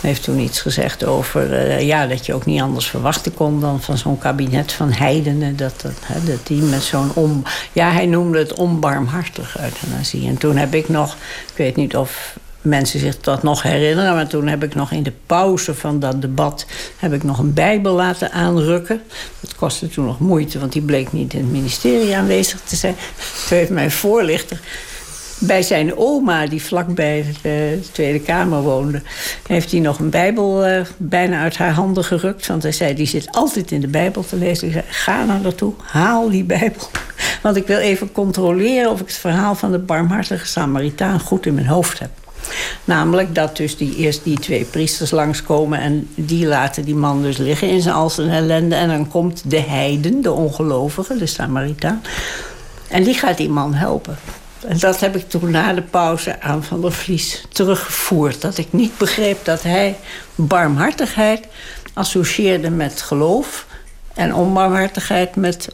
Hij 0.00 0.10
heeft 0.10 0.22
toen 0.22 0.38
iets 0.38 0.60
gezegd 0.60 1.04
over 1.04 1.52
uh, 1.52 1.80
ja, 1.80 2.06
dat 2.06 2.26
je 2.26 2.34
ook 2.34 2.44
niet 2.44 2.60
anders 2.60 2.86
verwachten 2.86 3.34
kon 3.34 3.60
dan 3.60 3.80
van 3.80 3.98
zo'n 3.98 4.18
kabinet 4.18 4.72
van 4.72 4.92
heidenen. 4.92 5.56
Dat, 5.56 5.80
dat, 5.80 5.92
hè, 6.02 6.24
dat 6.24 6.46
die 6.46 6.62
met 6.62 6.82
zo'n 6.82 7.10
om. 7.14 7.42
Ja, 7.72 7.92
hij 7.92 8.06
noemde 8.06 8.38
het 8.38 8.54
onbarmhartig 8.54 9.60
euthanasie. 9.60 10.28
En 10.28 10.38
toen 10.38 10.56
heb 10.56 10.74
ik 10.74 10.88
nog, 10.88 11.16
ik 11.50 11.56
weet 11.56 11.76
niet 11.76 11.96
of 11.96 12.36
mensen 12.62 13.00
zich 13.00 13.20
dat 13.20 13.42
nog 13.42 13.62
herinneren. 13.62 14.14
Maar 14.14 14.26
toen 14.26 14.46
heb 14.46 14.62
ik 14.62 14.74
nog 14.74 14.92
in 14.92 15.02
de 15.02 15.12
pauze 15.26 15.74
van 15.74 16.00
dat 16.00 16.22
debat... 16.22 16.66
heb 16.96 17.12
ik 17.12 17.22
nog 17.22 17.38
een 17.38 17.54
bijbel 17.54 17.94
laten 17.94 18.32
aanrukken. 18.32 19.02
Dat 19.40 19.54
kostte 19.54 19.88
toen 19.88 20.04
nog 20.04 20.18
moeite, 20.18 20.58
want 20.58 20.72
die 20.72 20.82
bleek 20.82 21.12
niet 21.12 21.32
in 21.32 21.40
het 21.40 21.50
ministerie 21.50 22.16
aanwezig 22.16 22.60
te 22.60 22.76
zijn. 22.76 22.94
Toen 23.48 23.58
heeft 23.58 23.70
mijn 23.70 23.90
voorlichter 23.90 24.60
bij 25.40 25.62
zijn 25.62 25.96
oma, 25.96 26.46
die 26.46 26.62
vlakbij 26.62 27.24
de 27.42 27.80
Tweede 27.92 28.20
Kamer 28.20 28.62
woonde... 28.62 29.02
heeft 29.46 29.70
hij 29.70 29.80
nog 29.80 29.98
een 29.98 30.10
bijbel 30.10 30.68
uh, 30.68 30.80
bijna 30.96 31.42
uit 31.42 31.56
haar 31.56 31.72
handen 31.72 32.04
gerukt. 32.04 32.46
Want 32.46 32.62
hij 32.62 32.72
zei, 32.72 32.94
die 32.94 33.06
zit 33.06 33.30
altijd 33.30 33.70
in 33.70 33.80
de 33.80 33.88
bijbel 33.88 34.24
te 34.24 34.36
lezen. 34.36 34.66
Ik 34.66 34.72
zei, 34.72 34.84
ga 34.88 35.24
naar 35.24 35.40
naartoe, 35.40 35.74
haal 35.82 36.30
die 36.30 36.44
bijbel. 36.44 36.88
Want 37.42 37.56
ik 37.56 37.66
wil 37.66 37.78
even 37.78 38.12
controleren 38.12 38.90
of 38.90 39.00
ik 39.00 39.06
het 39.06 39.16
verhaal 39.16 39.54
van 39.54 39.72
de 39.72 39.78
barmhartige 39.78 40.46
Samaritaan... 40.46 41.20
goed 41.20 41.46
in 41.46 41.54
mijn 41.54 41.66
hoofd 41.66 41.98
heb. 41.98 42.10
Namelijk 42.84 43.34
dat 43.34 43.56
dus 43.56 43.76
die, 43.76 43.96
eerst 43.96 44.24
die 44.24 44.38
twee 44.38 44.64
priesters 44.64 45.10
langskomen... 45.10 45.80
en 45.80 46.08
die 46.14 46.46
laten 46.46 46.84
die 46.84 46.94
man 46.94 47.22
dus 47.22 47.36
liggen 47.36 47.68
in 47.68 47.82
zijn 47.82 47.94
al 47.94 48.10
zijn 48.10 48.30
ellende. 48.30 48.74
En 48.74 48.88
dan 48.88 49.08
komt 49.08 49.50
de 49.50 49.60
heiden, 49.60 50.22
de 50.22 50.32
ongelovige, 50.32 51.16
de 51.16 51.26
Samaritaan. 51.26 52.02
En 52.88 53.02
die 53.02 53.14
gaat 53.14 53.36
die 53.36 53.48
man 53.48 53.74
helpen. 53.74 54.18
En 54.66 54.78
dat 54.78 55.00
heb 55.00 55.16
ik 55.16 55.28
toen 55.28 55.50
na 55.50 55.72
de 55.72 55.82
pauze 55.82 56.40
aan 56.40 56.64
Van 56.64 56.80
der 56.80 56.92
Vlies 56.92 57.44
teruggevoerd. 57.52 58.40
Dat 58.40 58.58
ik 58.58 58.72
niet 58.72 58.98
begreep 58.98 59.44
dat 59.44 59.62
hij 59.62 59.96
barmhartigheid 60.34 61.46
associeerde 61.94 62.70
met 62.70 63.02
geloof... 63.02 63.66
en 64.14 64.34
onbarmhartigheid 64.34 65.36
met 65.36 65.68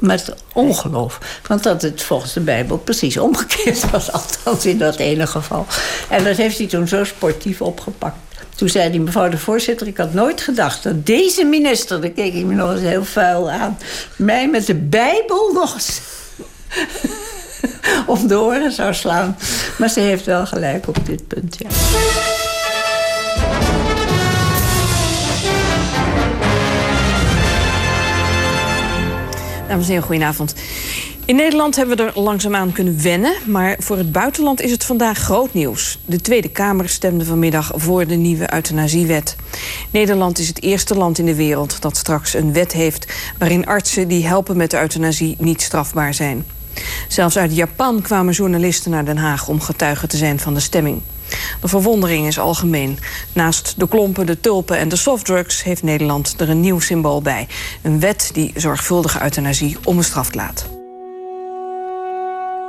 met 0.00 0.34
ongeloof. 0.52 1.40
Want 1.46 1.62
dat 1.62 1.82
het 1.82 2.02
volgens 2.02 2.32
de 2.32 2.40
Bijbel 2.40 2.78
precies 2.78 3.16
omgekeerd 3.16 3.90
was. 3.90 4.12
Althans 4.12 4.66
in 4.66 4.78
dat 4.78 4.96
ene 4.96 5.26
geval. 5.26 5.66
En 6.08 6.24
dat 6.24 6.36
heeft 6.36 6.58
hij 6.58 6.66
toen 6.66 6.88
zo 6.88 7.04
sportief 7.04 7.60
opgepakt. 7.60 8.16
Toen 8.56 8.68
zei 8.68 8.90
die 8.90 9.00
mevrouw 9.00 9.28
de 9.28 9.38
voorzitter, 9.38 9.86
ik 9.86 9.96
had 9.96 10.14
nooit 10.14 10.40
gedacht 10.40 10.82
dat 10.82 11.06
deze 11.06 11.44
minister... 11.44 12.00
daar 12.00 12.10
keek 12.10 12.34
ik 12.34 12.44
me 12.44 12.54
nog 12.54 12.72
eens 12.72 12.80
heel 12.80 13.04
vuil 13.04 13.50
aan... 13.50 13.78
mij 14.16 14.48
met 14.48 14.66
de 14.66 14.74
Bijbel 14.74 15.52
nog 15.60 15.74
eens 15.74 16.00
om 18.06 18.26
de 18.26 18.40
oren 18.40 18.72
zou 18.72 18.94
slaan. 18.94 19.36
Maar 19.78 19.88
ze 19.88 20.00
heeft 20.00 20.24
wel 20.24 20.46
gelijk 20.46 20.88
op 20.88 21.06
dit 21.06 21.28
punt, 21.28 21.56
ja. 21.58 21.68
Dames 29.70 29.84
en 29.84 29.90
heren, 29.90 30.06
goedenavond. 30.06 30.54
In 31.24 31.36
Nederland 31.36 31.76
hebben 31.76 31.96
we 31.96 32.02
er 32.02 32.20
langzaamaan 32.20 32.72
kunnen 32.72 33.02
wennen, 33.02 33.32
maar 33.46 33.76
voor 33.78 33.96
het 33.96 34.12
buitenland 34.12 34.60
is 34.60 34.70
het 34.70 34.84
vandaag 34.84 35.18
groot 35.18 35.54
nieuws. 35.54 35.98
De 36.06 36.20
Tweede 36.20 36.48
Kamer 36.48 36.88
stemde 36.88 37.24
vanmiddag 37.24 37.72
voor 37.74 38.06
de 38.06 38.14
nieuwe 38.14 38.54
euthanasiewet. 38.54 39.36
Nederland 39.90 40.38
is 40.38 40.48
het 40.48 40.62
eerste 40.62 40.94
land 40.94 41.18
in 41.18 41.24
de 41.24 41.34
wereld 41.34 41.82
dat 41.82 41.96
straks 41.96 42.34
een 42.34 42.52
wet 42.52 42.72
heeft 42.72 43.12
waarin 43.38 43.66
artsen 43.66 44.08
die 44.08 44.26
helpen 44.26 44.56
met 44.56 44.70
de 44.70 44.80
euthanasie 44.80 45.36
niet 45.38 45.62
strafbaar 45.62 46.14
zijn. 46.14 46.46
Zelfs 47.08 47.38
uit 47.38 47.56
Japan 47.56 48.02
kwamen 48.02 48.34
journalisten 48.34 48.90
naar 48.90 49.04
Den 49.04 49.18
Haag 49.18 49.48
om 49.48 49.60
getuige 49.60 50.06
te 50.06 50.16
zijn 50.16 50.38
van 50.38 50.54
de 50.54 50.60
stemming. 50.60 51.02
De 51.60 51.68
verwondering 51.68 52.26
is 52.26 52.38
algemeen. 52.38 52.98
Naast 53.32 53.74
de 53.76 53.88
klompen, 53.88 54.26
de 54.26 54.40
tulpen 54.40 54.78
en 54.78 54.88
de 54.88 54.96
softdrugs 54.96 55.62
heeft 55.62 55.82
Nederland 55.82 56.34
er 56.38 56.50
een 56.50 56.60
nieuw 56.60 56.80
symbool 56.80 57.22
bij. 57.22 57.46
Een 57.82 58.00
wet 58.00 58.30
die 58.32 58.52
zorgvuldige 58.56 59.22
euthanasie 59.22 59.76
onbestraft 59.84 60.34
laat. 60.34 60.66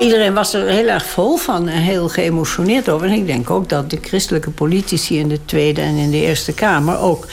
Iedereen 0.01 0.33
was 0.33 0.53
er 0.53 0.67
heel 0.67 0.87
erg 0.87 1.05
vol 1.05 1.37
van 1.37 1.67
en 1.67 1.81
heel 1.81 2.09
geëmotioneerd 2.09 2.89
over. 2.89 3.07
En 3.07 3.13
ik 3.13 3.25
denk 3.25 3.49
ook 3.49 3.69
dat 3.69 3.89
de 3.89 3.97
christelijke 4.01 4.49
politici 4.49 5.19
in 5.19 5.27
de 5.27 5.45
Tweede 5.45 5.81
en 5.81 5.95
in 5.95 6.11
de 6.11 6.21
Eerste 6.21 6.53
Kamer 6.53 6.99
ook 6.99 7.27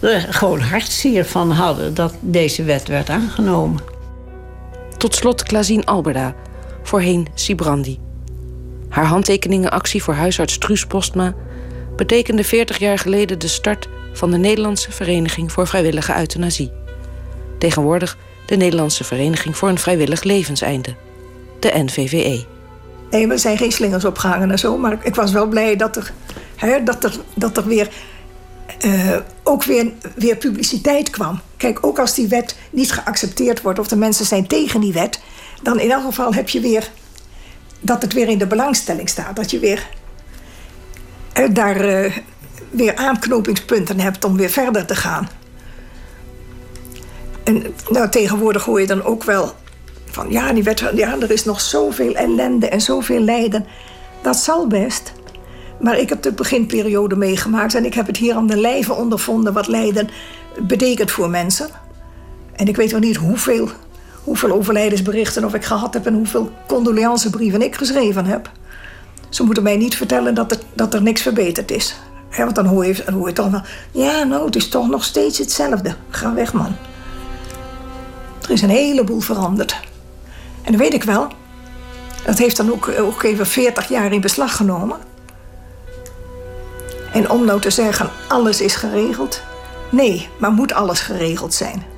er 0.00 0.26
gewoon 0.30 0.60
hartzeer 0.60 1.24
van 1.24 1.50
hadden 1.50 1.94
dat 1.94 2.14
deze 2.20 2.62
wet 2.62 2.88
werd 2.88 3.10
aangenomen. 3.10 3.82
Tot 4.96 5.14
slot 5.14 5.42
Klazien 5.42 5.84
Alberda, 5.84 6.34
voorheen 6.82 7.26
Sibrandi. 7.34 8.07
Haar 8.88 9.04
handtekeningenactie 9.04 10.02
voor 10.02 10.14
huisarts 10.14 10.58
Truus 10.58 10.86
Postma 10.86 11.34
betekende 11.96 12.44
40 12.44 12.78
jaar 12.78 12.98
geleden 12.98 13.38
de 13.38 13.48
start 13.48 13.88
van 14.12 14.30
de 14.30 14.36
Nederlandse 14.36 14.92
Vereniging 14.92 15.52
voor 15.52 15.66
Vrijwillige 15.66 16.18
Euthanasie. 16.18 16.72
Tegenwoordig 17.58 18.16
de 18.46 18.56
Nederlandse 18.56 19.04
Vereniging 19.04 19.56
voor 19.56 19.68
een 19.68 19.78
Vrijwillig 19.78 20.22
Levenseinde, 20.22 20.94
de 21.60 21.72
NVVE. 21.74 22.44
Nee, 23.10 23.28
er 23.28 23.38
zijn 23.38 23.58
geen 23.58 23.72
slingers 23.72 24.04
opgehangen 24.04 24.50
en 24.50 24.58
zo, 24.58 24.78
maar 24.78 24.98
ik 25.02 25.14
was 25.14 25.32
wel 25.32 25.46
blij 25.46 25.76
dat 25.76 25.96
er, 25.96 26.12
hè, 26.56 26.82
dat 26.82 27.04
er, 27.04 27.16
dat 27.34 27.56
er 27.56 27.66
weer, 27.66 27.88
uh, 28.84 29.16
ook 29.42 29.64
weer, 29.64 29.92
weer 30.14 30.36
publiciteit 30.36 31.10
kwam. 31.10 31.40
Kijk, 31.56 31.86
ook 31.86 31.98
als 31.98 32.14
die 32.14 32.28
wet 32.28 32.56
niet 32.70 32.92
geaccepteerd 32.92 33.62
wordt 33.62 33.78
of 33.78 33.88
de 33.88 33.96
mensen 33.96 34.26
zijn 34.26 34.46
tegen 34.46 34.80
die 34.80 34.92
wet, 34.92 35.20
dan 35.62 35.80
in 35.80 35.90
elk 35.90 36.04
geval 36.04 36.34
heb 36.34 36.48
je 36.48 36.60
weer 36.60 36.90
dat 37.80 38.02
het 38.02 38.12
weer 38.12 38.28
in 38.28 38.38
de 38.38 38.46
belangstelling 38.46 39.08
staat. 39.08 39.36
Dat 39.36 39.50
je 39.50 39.58
weer 39.58 39.88
uh, 41.38 41.48
daar 41.50 41.84
uh, 41.84 42.16
weer 42.70 42.96
aanknopingspunten 42.96 44.00
hebt 44.00 44.24
om 44.24 44.36
weer 44.36 44.50
verder 44.50 44.86
te 44.86 44.94
gaan. 44.94 45.28
En 47.44 47.74
nou, 47.88 48.08
tegenwoordig 48.08 48.64
hoor 48.64 48.80
je 48.80 48.86
dan 48.86 49.04
ook 49.04 49.24
wel 49.24 49.52
van 50.10 50.30
ja, 50.30 50.52
die 50.52 50.62
wet, 50.62 50.90
ja, 50.94 51.16
er 51.20 51.30
is 51.30 51.44
nog 51.44 51.60
zoveel 51.60 52.14
ellende 52.14 52.68
en 52.68 52.80
zoveel 52.80 53.20
lijden. 53.20 53.66
Dat 54.22 54.36
zal 54.36 54.66
best. 54.66 55.12
Maar 55.80 55.98
ik 55.98 56.08
heb 56.08 56.22
de 56.22 56.32
beginperiode 56.32 57.16
meegemaakt 57.16 57.74
en 57.74 57.84
ik 57.84 57.94
heb 57.94 58.06
het 58.06 58.16
hier 58.16 58.34
aan 58.34 58.46
de 58.46 58.56
lijve 58.56 58.94
ondervonden 58.94 59.52
wat 59.52 59.66
lijden 59.66 60.08
betekent 60.60 61.10
voor 61.10 61.30
mensen. 61.30 61.68
En 62.52 62.66
ik 62.66 62.76
weet 62.76 62.90
wel 62.90 63.00
niet 63.00 63.16
hoeveel, 63.16 63.68
hoeveel 64.28 64.50
overlijdensberichten 64.50 65.44
of 65.44 65.54
ik 65.54 65.64
gehad 65.64 65.94
heb 65.94 66.06
en 66.06 66.14
hoeveel 66.14 66.52
condoleancebrieven 66.66 67.62
ik 67.62 67.74
geschreven 67.74 68.24
heb. 68.24 68.50
Ze 69.28 69.42
moeten 69.42 69.62
mij 69.62 69.76
niet 69.76 69.96
vertellen 69.96 70.34
dat 70.34 70.50
er, 70.50 70.58
dat 70.74 70.94
er 70.94 71.02
niks 71.02 71.22
verbeterd 71.22 71.70
is. 71.70 71.96
Want 72.36 72.54
dan 72.54 72.66
hoor, 72.66 72.86
je, 72.86 73.02
dan 73.04 73.14
hoor 73.14 73.32
toch 73.32 73.50
wel, 73.50 73.62
ja, 73.90 74.24
nou, 74.24 74.44
het 74.44 74.56
is 74.56 74.68
toch 74.68 74.88
nog 74.88 75.04
steeds 75.04 75.38
hetzelfde. 75.38 75.94
Ga 76.10 76.34
weg, 76.34 76.52
man. 76.52 76.76
Er 78.42 78.50
is 78.50 78.62
een 78.62 78.68
heleboel 78.68 79.20
veranderd. 79.20 79.76
En 80.62 80.72
dat 80.72 80.80
weet 80.80 80.94
ik 80.94 81.04
wel. 81.04 81.28
Dat 82.24 82.38
heeft 82.38 82.56
dan 82.56 82.72
ook, 82.72 82.88
ook 82.98 83.22
even 83.22 83.46
40 83.46 83.88
jaar 83.88 84.12
in 84.12 84.20
beslag 84.20 84.56
genomen. 84.56 84.98
En 87.12 87.30
om 87.30 87.44
nou 87.44 87.60
te 87.60 87.70
zeggen, 87.70 88.10
alles 88.28 88.60
is 88.60 88.74
geregeld. 88.74 89.42
Nee, 89.90 90.28
maar 90.38 90.52
moet 90.52 90.72
alles 90.72 91.00
geregeld 91.00 91.54
zijn? 91.54 91.97